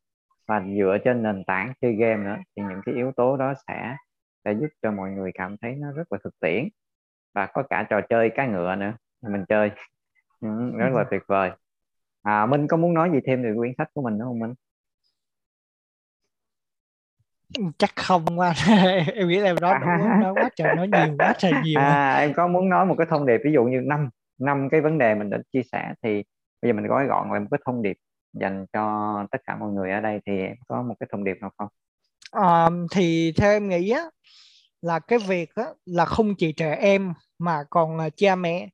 Và 0.48 0.62
dựa 0.76 0.98
trên 1.04 1.22
nền 1.22 1.44
tảng 1.44 1.72
chơi 1.80 1.92
game 1.92 2.24
nữa 2.24 2.36
thì 2.56 2.62
những 2.68 2.80
cái 2.86 2.94
yếu 2.94 3.12
tố 3.12 3.36
đó 3.36 3.54
sẽ 3.68 3.96
sẽ 4.44 4.52
giúp 4.52 4.68
cho 4.82 4.90
mọi 4.90 5.10
người 5.10 5.30
cảm 5.34 5.56
thấy 5.56 5.74
nó 5.74 5.92
rất 5.92 6.12
là 6.12 6.18
thực 6.24 6.40
tiễn. 6.40 6.68
Và 7.34 7.46
có 7.46 7.62
cả 7.70 7.86
trò 7.90 8.00
chơi 8.08 8.30
cá 8.34 8.46
ngựa 8.46 8.74
nữa 8.74 8.92
mình 9.22 9.44
chơi. 9.48 9.70
Ừ, 10.40 10.48
rất 10.78 10.92
là 10.92 11.04
tuyệt 11.10 11.22
vời. 11.26 11.50
À, 12.22 12.46
Minh 12.46 12.66
có 12.66 12.76
muốn 12.76 12.94
nói 12.94 13.10
gì 13.12 13.18
thêm 13.26 13.42
về 13.42 13.52
quyển 13.56 13.72
sách 13.78 13.88
của 13.94 14.02
mình 14.02 14.18
nữa 14.18 14.24
không 14.24 14.38
Minh? 14.38 14.54
Chắc 17.78 17.96
không 17.96 18.24
qua 18.36 18.54
em 19.14 19.28
nghĩ 19.28 19.36
là 19.36 19.50
em 19.50 19.56
nói 19.60 19.78
đủ 19.80 19.86
nói 20.20 20.32
quá 20.32 20.50
trời 20.56 20.76
nói 20.76 20.88
nhiều 20.88 21.16
quá 21.18 21.34
trời 21.38 21.52
nhiều. 21.64 21.80
À, 21.80 22.16
em 22.16 22.34
có 22.34 22.46
muốn 22.46 22.68
nói 22.68 22.86
một 22.86 22.94
cái 22.98 23.06
thông 23.10 23.26
điệp 23.26 23.40
ví 23.44 23.52
dụ 23.52 23.64
như 23.64 23.80
năm 23.80 24.08
năm 24.38 24.68
cái 24.70 24.80
vấn 24.80 24.98
đề 24.98 25.14
mình 25.14 25.30
đã 25.30 25.38
chia 25.52 25.62
sẻ 25.72 25.94
thì 26.02 26.22
bây 26.62 26.68
giờ 26.68 26.72
mình 26.72 26.86
gói 26.86 27.06
gọn 27.06 27.30
lại 27.30 27.40
một 27.40 27.46
cái 27.50 27.60
thông 27.66 27.82
điệp 27.82 27.96
dành 28.32 28.66
cho 28.72 29.14
tất 29.30 29.38
cả 29.46 29.56
mọi 29.56 29.70
người 29.70 29.90
ở 29.90 30.00
đây 30.00 30.20
thì 30.26 30.38
em 30.38 30.56
có 30.68 30.82
một 30.82 30.94
cái 31.00 31.08
thông 31.12 31.24
điệp 31.24 31.36
nào 31.40 31.50
không? 31.58 31.68
À, 32.32 32.70
thì 32.90 33.32
theo 33.36 33.50
em 33.50 33.68
nghĩ 33.68 33.90
á 33.90 34.02
là 34.82 34.98
cái 34.98 35.18
việc 35.18 35.54
á, 35.54 35.64
là 35.86 36.04
không 36.04 36.34
chỉ 36.34 36.52
trẻ 36.52 36.76
em 36.80 37.12
mà 37.38 37.64
còn 37.70 37.98
cha 38.16 38.36
mẹ 38.36 38.68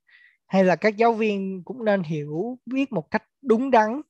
hay 0.46 0.64
là 0.64 0.76
các 0.76 0.96
giáo 0.96 1.12
viên 1.12 1.62
cũng 1.64 1.84
nên 1.84 2.02
hiểu 2.02 2.58
biết 2.66 2.92
một 2.92 3.10
cách 3.10 3.22
đúng 3.42 3.70
đắn 3.70 4.00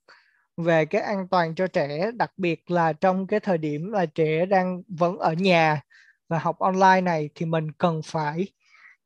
về 0.59 0.85
cái 0.85 1.03
an 1.03 1.29
toàn 1.29 1.55
cho 1.55 1.67
trẻ 1.67 2.11
đặc 2.15 2.33
biệt 2.37 2.71
là 2.71 2.93
trong 2.93 3.27
cái 3.27 3.41
thời 3.41 3.59
điểm 3.59 3.93
là 3.93 4.07
trẻ 4.07 4.47
đang 4.47 4.83
vẫn 4.89 5.19
ở 5.19 5.33
nhà 5.33 5.81
và 6.29 6.39
học 6.39 6.59
online 6.59 7.01
này 7.01 7.31
thì 7.35 7.47
mình 7.47 7.73
cần 7.73 8.01
phải 8.05 8.49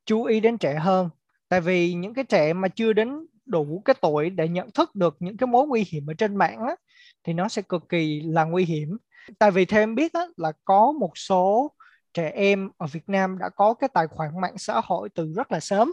chú 0.05 0.23
ý 0.23 0.39
đến 0.39 0.57
trẻ 0.57 0.73
hơn. 0.75 1.09
Tại 1.49 1.61
vì 1.61 1.93
những 1.93 2.13
cái 2.13 2.23
trẻ 2.23 2.53
mà 2.53 2.67
chưa 2.67 2.93
đến 2.93 3.27
đủ 3.45 3.81
cái 3.85 3.95
tuổi 4.01 4.29
để 4.29 4.47
nhận 4.47 4.71
thức 4.71 4.95
được 4.95 5.15
những 5.19 5.37
cái 5.37 5.47
mối 5.47 5.67
nguy 5.67 5.85
hiểm 5.91 6.09
ở 6.09 6.13
trên 6.13 6.35
mạng 6.35 6.59
á, 6.67 6.75
thì 7.23 7.33
nó 7.33 7.49
sẽ 7.49 7.61
cực 7.61 7.89
kỳ 7.89 8.21
là 8.21 8.43
nguy 8.43 8.65
hiểm. 8.65 8.97
Tại 9.39 9.51
vì 9.51 9.65
theo 9.65 9.81
em 9.81 9.95
biết 9.95 10.13
á, 10.13 10.21
là 10.37 10.51
có 10.65 10.91
một 10.91 11.17
số 11.17 11.71
trẻ 12.13 12.29
em 12.29 12.69
ở 12.77 12.87
Việt 12.87 13.09
Nam 13.09 13.37
đã 13.37 13.49
có 13.49 13.73
cái 13.73 13.89
tài 13.93 14.07
khoản 14.07 14.41
mạng 14.41 14.57
xã 14.57 14.81
hội 14.83 15.09
từ 15.15 15.33
rất 15.35 15.51
là 15.51 15.59
sớm 15.59 15.91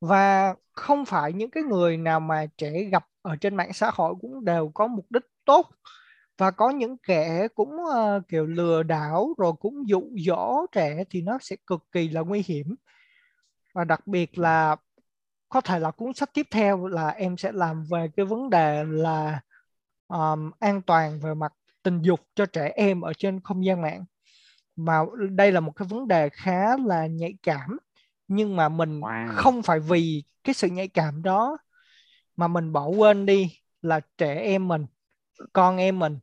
và 0.00 0.54
không 0.72 1.04
phải 1.04 1.32
những 1.32 1.50
cái 1.50 1.62
người 1.62 1.96
nào 1.96 2.20
mà 2.20 2.46
trẻ 2.56 2.82
gặp 2.82 3.06
ở 3.22 3.36
trên 3.36 3.56
mạng 3.56 3.72
xã 3.72 3.90
hội 3.94 4.14
cũng 4.20 4.44
đều 4.44 4.70
có 4.74 4.86
mục 4.86 5.06
đích 5.10 5.24
tốt. 5.44 5.70
Và 6.38 6.50
có 6.50 6.70
những 6.70 6.96
kẻ 6.98 7.48
cũng 7.54 7.68
uh, 7.68 8.28
kiểu 8.28 8.46
lừa 8.46 8.82
đảo 8.82 9.34
rồi 9.38 9.52
cũng 9.60 9.88
dụ 9.88 10.02
dỗ 10.26 10.66
trẻ 10.72 11.04
thì 11.10 11.22
nó 11.22 11.38
sẽ 11.40 11.56
cực 11.66 11.84
kỳ 11.92 12.08
là 12.08 12.20
nguy 12.20 12.42
hiểm. 12.46 12.74
Và 13.74 13.84
đặc 13.84 14.06
biệt 14.06 14.38
là 14.38 14.76
có 15.48 15.60
thể 15.60 15.78
là 15.78 15.90
cuốn 15.90 16.12
sách 16.12 16.30
tiếp 16.34 16.46
theo 16.50 16.86
là 16.86 17.08
em 17.08 17.36
sẽ 17.36 17.52
làm 17.52 17.84
về 17.90 18.08
cái 18.16 18.26
vấn 18.26 18.50
đề 18.50 18.84
là 18.84 19.40
um, 20.08 20.50
an 20.58 20.82
toàn 20.82 21.20
về 21.20 21.34
mặt 21.34 21.52
tình 21.82 22.02
dục 22.02 22.20
cho 22.34 22.46
trẻ 22.46 22.72
em 22.74 23.00
ở 23.00 23.12
trên 23.18 23.40
không 23.40 23.64
gian 23.64 23.82
mạng. 23.82 24.04
Mà 24.76 25.00
đây 25.30 25.52
là 25.52 25.60
một 25.60 25.72
cái 25.72 25.88
vấn 25.90 26.08
đề 26.08 26.28
khá 26.28 26.76
là 26.76 27.06
nhạy 27.06 27.34
cảm 27.42 27.78
nhưng 28.30 28.56
mà 28.56 28.70
mình 28.70 29.00
wow. 29.00 29.28
không 29.28 29.62
phải 29.64 29.80
vì 29.80 30.24
cái 30.44 30.54
sự 30.54 30.68
nhạy 30.68 30.88
cảm 30.88 31.24
đó 31.24 31.58
mà 32.36 32.48
mình 32.48 32.72
bỏ 32.72 32.88
quên 32.88 33.26
đi 33.26 33.58
là 33.82 34.00
trẻ 34.18 34.34
em 34.34 34.68
mình 34.68 34.86
con 35.52 35.76
em 35.78 35.98
mình 35.98 36.18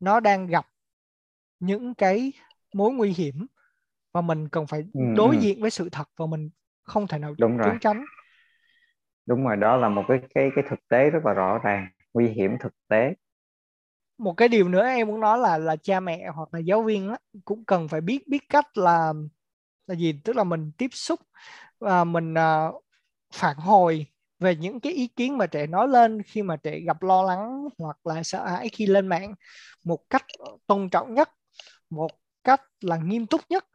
nó 0.00 0.20
đang 0.20 0.46
gặp 0.46 0.66
những 1.60 1.94
cái 1.94 2.32
mối 2.74 2.92
nguy 2.92 3.12
hiểm 3.12 3.46
và 4.12 4.20
mình 4.20 4.48
cần 4.48 4.68
phải 4.68 4.84
ừ, 4.92 5.00
đối 5.16 5.36
ừ. 5.36 5.42
diện 5.42 5.62
với 5.62 5.70
sự 5.70 5.90
thật 5.92 6.10
và 6.18 6.26
mình 6.26 6.50
không 6.84 7.08
thể 7.08 7.18
nào 7.18 7.36
đúng 7.38 7.58
trốn 7.62 7.78
tránh 7.80 8.04
đúng 9.26 9.44
rồi 9.44 9.56
đó 9.56 9.76
là 9.76 9.88
một 9.88 10.04
cái 10.08 10.18
cái 10.34 10.50
cái 10.54 10.64
thực 10.70 10.88
tế 10.88 11.10
rất 11.10 11.20
là 11.26 11.32
rõ 11.32 11.58
ràng 11.58 11.86
nguy 12.14 12.28
hiểm 12.28 12.56
thực 12.60 12.72
tế 12.88 13.14
một 14.18 14.32
cái 14.36 14.48
điều 14.48 14.68
nữa 14.68 14.84
em 14.86 15.08
muốn 15.08 15.20
nói 15.20 15.38
là 15.38 15.58
là 15.58 15.76
cha 15.76 16.00
mẹ 16.00 16.28
hoặc 16.34 16.54
là 16.54 16.60
giáo 16.60 16.82
viên 16.82 17.08
á, 17.10 17.16
cũng 17.44 17.64
cần 17.64 17.88
phải 17.88 18.00
biết 18.00 18.28
biết 18.28 18.48
cách 18.48 18.76
là 18.78 19.12
là 19.86 19.94
gì 19.94 20.20
tức 20.24 20.36
là 20.36 20.44
mình 20.44 20.72
tiếp 20.78 20.90
xúc 20.92 21.20
và 21.78 22.04
mình 22.04 22.34
uh, 22.34 22.84
phản 23.34 23.56
hồi 23.56 24.06
về 24.38 24.56
những 24.56 24.80
cái 24.80 24.92
ý 24.92 25.06
kiến 25.06 25.38
mà 25.38 25.46
trẻ 25.46 25.66
nói 25.66 25.88
lên 25.88 26.22
khi 26.22 26.42
mà 26.42 26.56
trẻ 26.56 26.80
gặp 26.80 27.02
lo 27.02 27.22
lắng 27.22 27.68
hoặc 27.78 28.06
là 28.06 28.22
sợ 28.22 28.46
hãi 28.46 28.68
khi 28.68 28.86
lên 28.86 29.06
mạng 29.06 29.34
một 29.84 30.10
cách 30.10 30.24
tôn 30.66 30.88
trọng 30.90 31.14
nhất 31.14 31.30
một 31.90 32.10
cách 32.44 32.62
là 32.80 32.96
nghiêm 32.96 33.26
túc 33.26 33.40
nhất. 33.48 33.66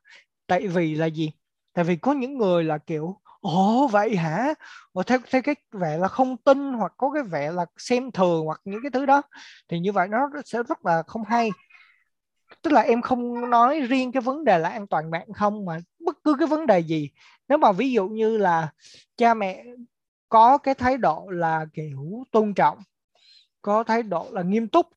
Tại 0.48 0.68
vì 0.68 0.96
là 0.96 1.06
gì? 1.06 1.32
Tại 1.74 1.86
vì 1.86 1.96
có 1.96 2.14
những 2.14 2.38
người 2.38 2.64
là 2.64 2.78
kiểu 2.78 3.22
ồ 3.42 3.88
vậy 3.88 4.16
hả? 4.16 4.54
Ồ, 4.92 5.04
theo, 5.04 5.20
theo 5.32 5.42
cái 5.42 5.56
vẻ 5.72 5.98
là 5.98 6.08
không 6.08 6.38
tin 6.38 6.74
hoặc 6.74 6.94
có 6.98 7.12
cái 7.14 7.24
vẻ 7.24 7.52
là 7.52 7.66
xem 7.78 8.12
thường 8.12 8.46
hoặc 8.46 8.62
những 8.66 8.80
cái 8.84 8.92
thứ 8.92 9.06
đó 9.06 9.22
thì 9.70 9.80
như 9.80 9.92
vậy 9.92 10.08
nó 10.08 10.30
sẽ 10.46 10.64
rất 10.64 10.86
là 10.86 11.04
không 11.08 11.24
hay. 11.24 11.50
Tức 12.62 12.72
là 12.72 12.82
em 12.82 13.02
không 13.02 13.50
nói 13.50 13.82
riêng 13.82 14.12
cái 14.12 14.22
vấn 14.22 14.46
đề 14.46 14.58
là 14.60 14.70
an 14.70 14.88
toàn 14.88 15.12
mạng 15.12 15.34
không 15.34 15.66
mà 15.66 15.78
bất 16.00 16.18
cứ 16.24 16.36
cái 16.40 16.48
vấn 16.48 16.68
đề 16.68 16.80
gì. 16.80 17.10
Nếu 17.48 17.58
mà 17.58 17.72
ví 17.72 17.92
dụ 17.92 18.08
như 18.08 18.38
là 18.38 18.70
cha 19.18 19.34
mẹ 19.34 19.66
có 20.30 20.58
cái 20.58 20.76
thái 20.76 20.98
độ 20.98 21.30
là 21.30 21.66
kiểu 21.74 22.24
tôn 22.32 22.54
trọng, 22.54 22.80
có 23.62 23.84
thái 23.84 24.04
độ 24.04 24.28
là 24.32 24.42
nghiêm 24.42 24.68
túc, 24.68 24.88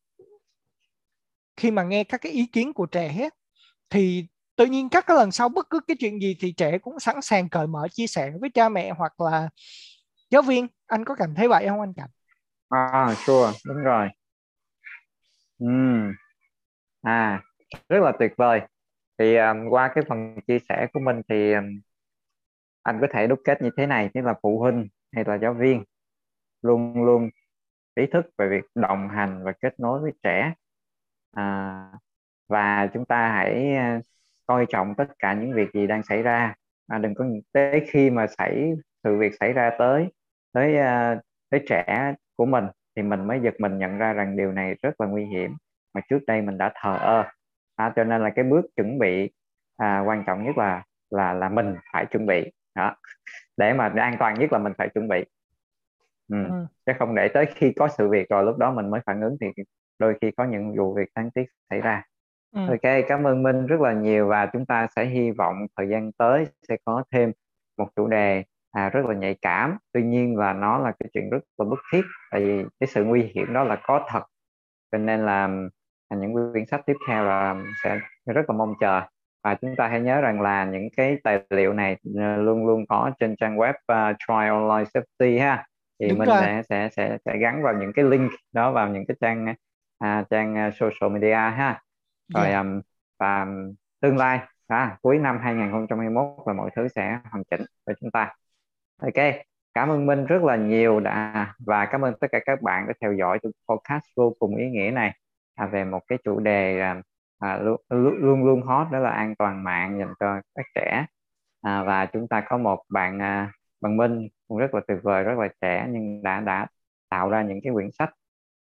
khi 1.57 1.71
mà 1.71 1.83
nghe 1.83 2.05
các 2.05 2.21
cái 2.21 2.33
ý 2.33 2.47
kiến 2.47 2.73
của 2.73 2.87
trẻ 2.87 3.29
thì 3.91 4.27
tự 4.57 4.67
nhiên 4.67 4.89
các 4.89 5.07
cái 5.07 5.17
lần 5.17 5.33
sau 5.33 5.49
bất 5.49 5.71
cứ 5.71 5.81
cái 5.89 5.97
chuyện 6.01 6.23
gì 6.23 6.37
thì 6.41 6.53
trẻ 6.53 6.79
cũng 6.79 7.01
sẵn 7.01 7.23
sàng 7.23 7.49
cởi 7.49 7.67
mở 7.67 7.89
chia 7.89 8.07
sẻ 8.07 8.33
với 8.41 8.51
cha 8.51 8.69
mẹ 8.69 8.93
hoặc 8.99 9.21
là 9.21 9.49
giáo 10.31 10.43
viên. 10.43 10.67
Anh 10.87 11.05
có 11.05 11.15
cảm 11.15 11.35
thấy 11.35 11.49
vậy 11.49 11.67
không 11.69 11.81
anh 11.81 11.95
Cảnh? 11.95 12.11
À 12.69 13.15
sure, 13.27 13.59
đúng 13.65 13.77
rồi. 13.77 14.09
Uhm. 15.65 16.13
à 17.03 17.43
rất 17.89 17.99
là 18.03 18.13
tuyệt 18.19 18.33
vời 18.37 18.61
thì 19.19 19.37
um, 19.37 19.69
qua 19.71 19.93
cái 19.95 20.05
phần 20.09 20.37
chia 20.47 20.59
sẻ 20.69 20.87
của 20.93 21.01
mình 21.01 21.23
thì 21.29 21.53
um, 21.53 21.81
anh 22.83 22.99
có 23.01 23.07
thể 23.11 23.27
đúc 23.27 23.41
kết 23.45 23.63
như 23.63 23.71
thế 23.77 23.87
này 23.87 24.11
tức 24.15 24.21
là 24.21 24.35
phụ 24.43 24.59
huynh 24.59 24.89
hay 25.13 25.25
là 25.25 25.39
giáo 25.39 25.55
viên 25.55 25.85
luôn 26.63 27.05
luôn 27.05 27.31
ý 27.95 28.07
thức 28.07 28.27
về 28.39 28.49
việc 28.49 28.65
đồng 28.75 29.09
hành 29.09 29.45
và 29.45 29.53
kết 29.53 29.81
nối 29.81 30.01
với 30.01 30.13
trẻ. 30.23 30.55
À, 31.33 31.93
và 32.49 32.89
chúng 32.95 33.05
ta 33.05 33.29
hãy 33.33 33.77
coi 34.47 34.67
trọng 34.69 34.95
tất 34.95 35.07
cả 35.19 35.35
những 35.35 35.53
việc 35.55 35.69
gì 35.75 35.87
đang 35.87 36.03
xảy 36.03 36.23
ra. 36.23 36.55
À, 36.87 36.99
đừng 36.99 37.15
có 37.15 37.25
tới 37.53 37.87
khi 37.91 38.11
mà 38.11 38.27
xảy 38.27 38.73
sự 39.05 39.19
việc 39.19 39.33
xảy 39.41 39.53
ra 39.53 39.71
tới 39.79 40.07
tới 40.53 40.75
uh, 40.79 41.23
tới 41.51 41.65
trẻ 41.69 42.15
của 42.37 42.47
mình 42.47 42.65
thì 42.97 43.03
mình 43.03 43.27
mới 43.27 43.41
giật 43.45 43.55
mình 43.59 43.79
nhận 43.79 43.99
ra 43.99 44.13
rằng 44.13 44.37
điều 44.37 44.53
này 44.53 44.75
rất 44.83 45.01
là 45.01 45.07
nguy 45.07 45.25
hiểm 45.25 45.57
mà 45.95 46.01
trước 46.11 46.19
đây 46.27 46.43
mình 46.43 46.59
đã 46.59 46.73
thờ 46.75 46.99
ơ 47.01 47.25
à, 47.77 47.93
cho 47.97 48.05
nên 48.05 48.23
là 48.23 48.31
cái 48.31 48.45
bước 48.45 48.67
chuẩn 48.77 48.99
bị 48.99 49.31
à, 49.77 50.01
quan 50.07 50.25
trọng 50.27 50.45
nhất 50.45 50.59
là 50.59 50.83
là 51.11 51.33
là 51.33 51.49
mình 51.49 51.77
phải 51.93 52.07
chuẩn 52.07 52.27
bị 52.27 52.53
đó 52.75 52.97
để 53.57 53.73
mà 53.73 53.93
an 53.97 54.17
toàn 54.19 54.39
nhất 54.39 54.53
là 54.53 54.59
mình 54.59 54.73
phải 54.79 54.89
chuẩn 54.89 55.09
bị 55.09 55.25
ừ. 56.29 56.37
Ừ. 56.49 56.67
chứ 56.87 56.93
không 56.99 57.15
để 57.15 57.29
tới 57.29 57.47
khi 57.55 57.73
có 57.77 57.89
sự 57.89 58.09
việc 58.09 58.29
rồi 58.29 58.45
lúc 58.45 58.59
đó 58.59 58.73
mình 58.73 58.91
mới 58.91 59.01
phản 59.07 59.21
ứng 59.21 59.37
thì 59.41 59.47
đôi 59.99 60.15
khi 60.21 60.31
có 60.31 60.45
những 60.45 60.75
vụ 60.77 60.95
việc 60.95 61.09
đáng 61.15 61.31
tiếc 61.31 61.45
xảy 61.71 61.81
ra 61.81 62.03
ừ. 62.55 62.61
ok 62.67 63.05
cảm 63.09 63.27
ơn 63.27 63.43
minh 63.43 63.67
rất 63.67 63.81
là 63.81 63.93
nhiều 63.93 64.29
và 64.29 64.47
chúng 64.53 64.67
ta 64.67 64.87
sẽ 64.97 65.05
hy 65.05 65.31
vọng 65.31 65.57
thời 65.77 65.89
gian 65.89 66.13
tới 66.13 66.47
sẽ 66.69 66.77
có 66.85 67.05
thêm 67.13 67.33
một 67.79 67.89
chủ 67.97 68.07
đề 68.07 68.45
à, 68.71 68.89
rất 68.89 69.07
là 69.07 69.15
nhạy 69.15 69.37
cảm 69.43 69.79
tuy 69.93 70.03
nhiên 70.03 70.37
là 70.37 70.53
nó 70.53 70.79
là 70.79 70.93
cái 71.01 71.09
chuyện 71.13 71.31
rất 71.31 71.39
là 71.59 71.65
bức 71.65 71.79
thiết 71.93 72.03
tại 72.31 72.45
vì 72.45 72.65
cái 72.81 72.87
sự 72.87 73.05
nguy 73.05 73.23
hiểm 73.35 73.53
đó 73.53 73.65
là 73.65 73.81
có 73.83 74.07
thật 74.09 74.23
cho 74.93 74.99
nên 74.99 75.27
là 75.27 75.49
những 76.15 76.53
quyển 76.53 76.67
sách 76.67 76.81
tiếp 76.87 76.97
theo 77.09 77.25
là 77.25 77.65
sẽ 77.85 78.01
rất 78.27 78.51
là 78.51 78.57
mong 78.57 78.75
chờ. 78.81 79.01
Và 79.45 79.55
chúng 79.55 79.77
ta 79.77 79.89
hãy 79.89 80.01
nhớ 80.01 80.21
rằng 80.21 80.41
là 80.41 80.65
những 80.65 80.89
cái 80.97 81.17
tài 81.25 81.41
liệu 81.51 81.73
này 81.73 81.97
à, 82.19 82.37
luôn 82.37 82.67
luôn 82.67 82.87
có 82.89 83.11
trên 83.21 83.37
trang 83.37 83.57
web 83.57 83.73
uh, 83.73 84.17
Try 84.19 84.49
Online 84.49 84.85
Safety 84.95 85.41
ha. 85.41 85.67
Thì 86.01 86.09
Đúng 86.09 86.19
mình 86.19 86.29
sẽ, 86.41 86.63
sẽ 86.69 86.89
sẽ 86.97 87.19
sẽ 87.25 87.39
gắn 87.39 87.63
vào 87.63 87.75
những 87.75 87.93
cái 87.93 88.05
link 88.05 88.31
đó 88.53 88.73
vào 88.73 88.89
những 88.89 89.07
cái 89.09 89.17
trang 89.21 89.55
à, 89.99 90.25
trang 90.31 90.71
social 90.81 91.13
media 91.13 91.35
ha. 91.35 91.81
Rồi 92.35 92.45
yeah. 92.47 92.55
Dạ. 92.55 92.61
um, 92.61 92.81
và 93.19 93.47
tương 94.01 94.17
lai 94.17 94.41
à, 94.67 94.97
cuối 95.03 95.19
năm 95.19 95.39
2021 95.43 96.25
là 96.47 96.53
mọi 96.53 96.71
thứ 96.77 96.89
sẽ 96.89 97.19
hoàn 97.31 97.45
chỉnh 97.45 97.63
với 97.87 97.95
chúng 98.01 98.11
ta. 98.11 98.35
Ok 99.03 99.35
cảm 99.75 99.89
ơn 99.89 100.07
Minh 100.07 100.27
rất 100.27 100.43
là 100.43 100.57
nhiều 100.57 101.01
đã 101.01 101.55
và 101.67 101.87
cảm 101.87 102.05
ơn 102.05 102.15
tất 102.21 102.27
cả 102.33 102.39
các 102.47 102.63
bạn 102.63 102.87
đã 102.89 102.95
theo 103.01 103.13
dõi 103.13 103.39
podcast 103.69 104.05
vô 104.17 104.37
cùng 104.39 104.57
ý 104.57 104.71
nghĩa 104.71 104.91
này 104.91 105.13
à, 105.55 105.67
về 105.67 105.85
một 105.85 106.01
cái 106.09 106.19
chủ 106.25 106.41
đề 106.41 106.81
à, 106.81 107.03
à, 107.39 107.57
luôn, 107.59 107.81
luôn 108.21 108.45
luôn 108.45 108.63
hot 108.63 108.87
đó 108.93 108.99
là 108.99 109.11
an 109.11 109.35
toàn 109.39 109.65
mạng 109.65 109.99
dành 109.99 110.15
cho 110.21 110.41
các 110.55 110.67
trẻ. 110.75 111.07
À, 111.63 111.85
và 111.85 112.07
chúng 112.07 112.29
ta 112.29 112.43
có 112.49 112.59
một 112.59 112.83
bạn 112.89 113.23
à, 113.23 113.53
bạn 113.81 113.97
Minh 113.97 114.29
cũng 114.49 114.59
rất 114.59 114.75
là 114.75 114.81
tuyệt 114.89 114.99
vời 115.03 115.25
rất 115.25 115.39
là 115.39 115.49
trẻ 115.61 115.87
nhưng 115.91 116.23
đã 116.23 116.41
đã 116.41 116.67
tạo 117.09 117.31
ra 117.31 117.43
những 117.43 117.61
cái 117.65 117.73
quyển 117.73 117.91
sách 117.93 118.11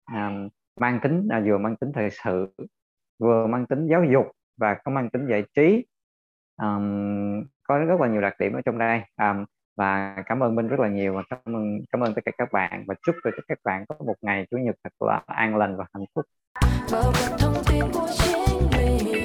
à, 0.04 0.30
mang 0.80 1.00
tính 1.02 1.28
à, 1.30 1.42
vừa 1.46 1.58
mang 1.58 1.76
tính 1.76 1.92
thời 1.94 2.10
sự 2.10 2.54
vừa 3.18 3.46
mang 3.46 3.66
tính 3.66 3.86
giáo 3.86 4.04
dục 4.04 4.26
và 4.56 4.74
có 4.84 4.92
mang 4.92 5.10
tính 5.10 5.26
giải 5.30 5.44
trí. 5.56 5.86
Um, 6.62 7.44
có 7.62 7.78
rất 7.78 8.00
là 8.00 8.08
nhiều 8.08 8.20
đặc 8.20 8.34
điểm 8.38 8.52
ở 8.52 8.60
trong 8.64 8.78
đây. 8.78 9.02
Um, 9.16 9.44
và 9.76 10.16
cảm 10.26 10.42
ơn 10.42 10.54
Minh 10.54 10.68
rất 10.68 10.80
là 10.80 10.88
nhiều 10.88 11.14
và 11.14 11.22
cảm 11.30 11.56
ơn 11.56 11.78
cảm 11.92 12.00
ơn 12.00 12.14
tất 12.14 12.22
cả 12.24 12.32
các 12.38 12.52
bạn 12.52 12.84
và 12.88 12.94
chúc 13.06 13.16
cho 13.24 13.30
các 13.48 13.58
bạn 13.64 13.84
có 13.88 13.96
một 14.06 14.14
ngày 14.22 14.46
chủ 14.50 14.56
nhật 14.56 14.76
thật 14.84 15.06
là 15.06 15.22
an 15.26 15.56
lành 15.56 15.76
và 15.76 15.84
hạnh 15.94 16.04
phúc. 16.14 16.24
bao 16.92 17.12
bọc 17.12 17.38
thông 17.38 17.64
tin 17.64 17.92
của 17.92 18.08
chính 18.18 18.70
mình. 18.70 19.21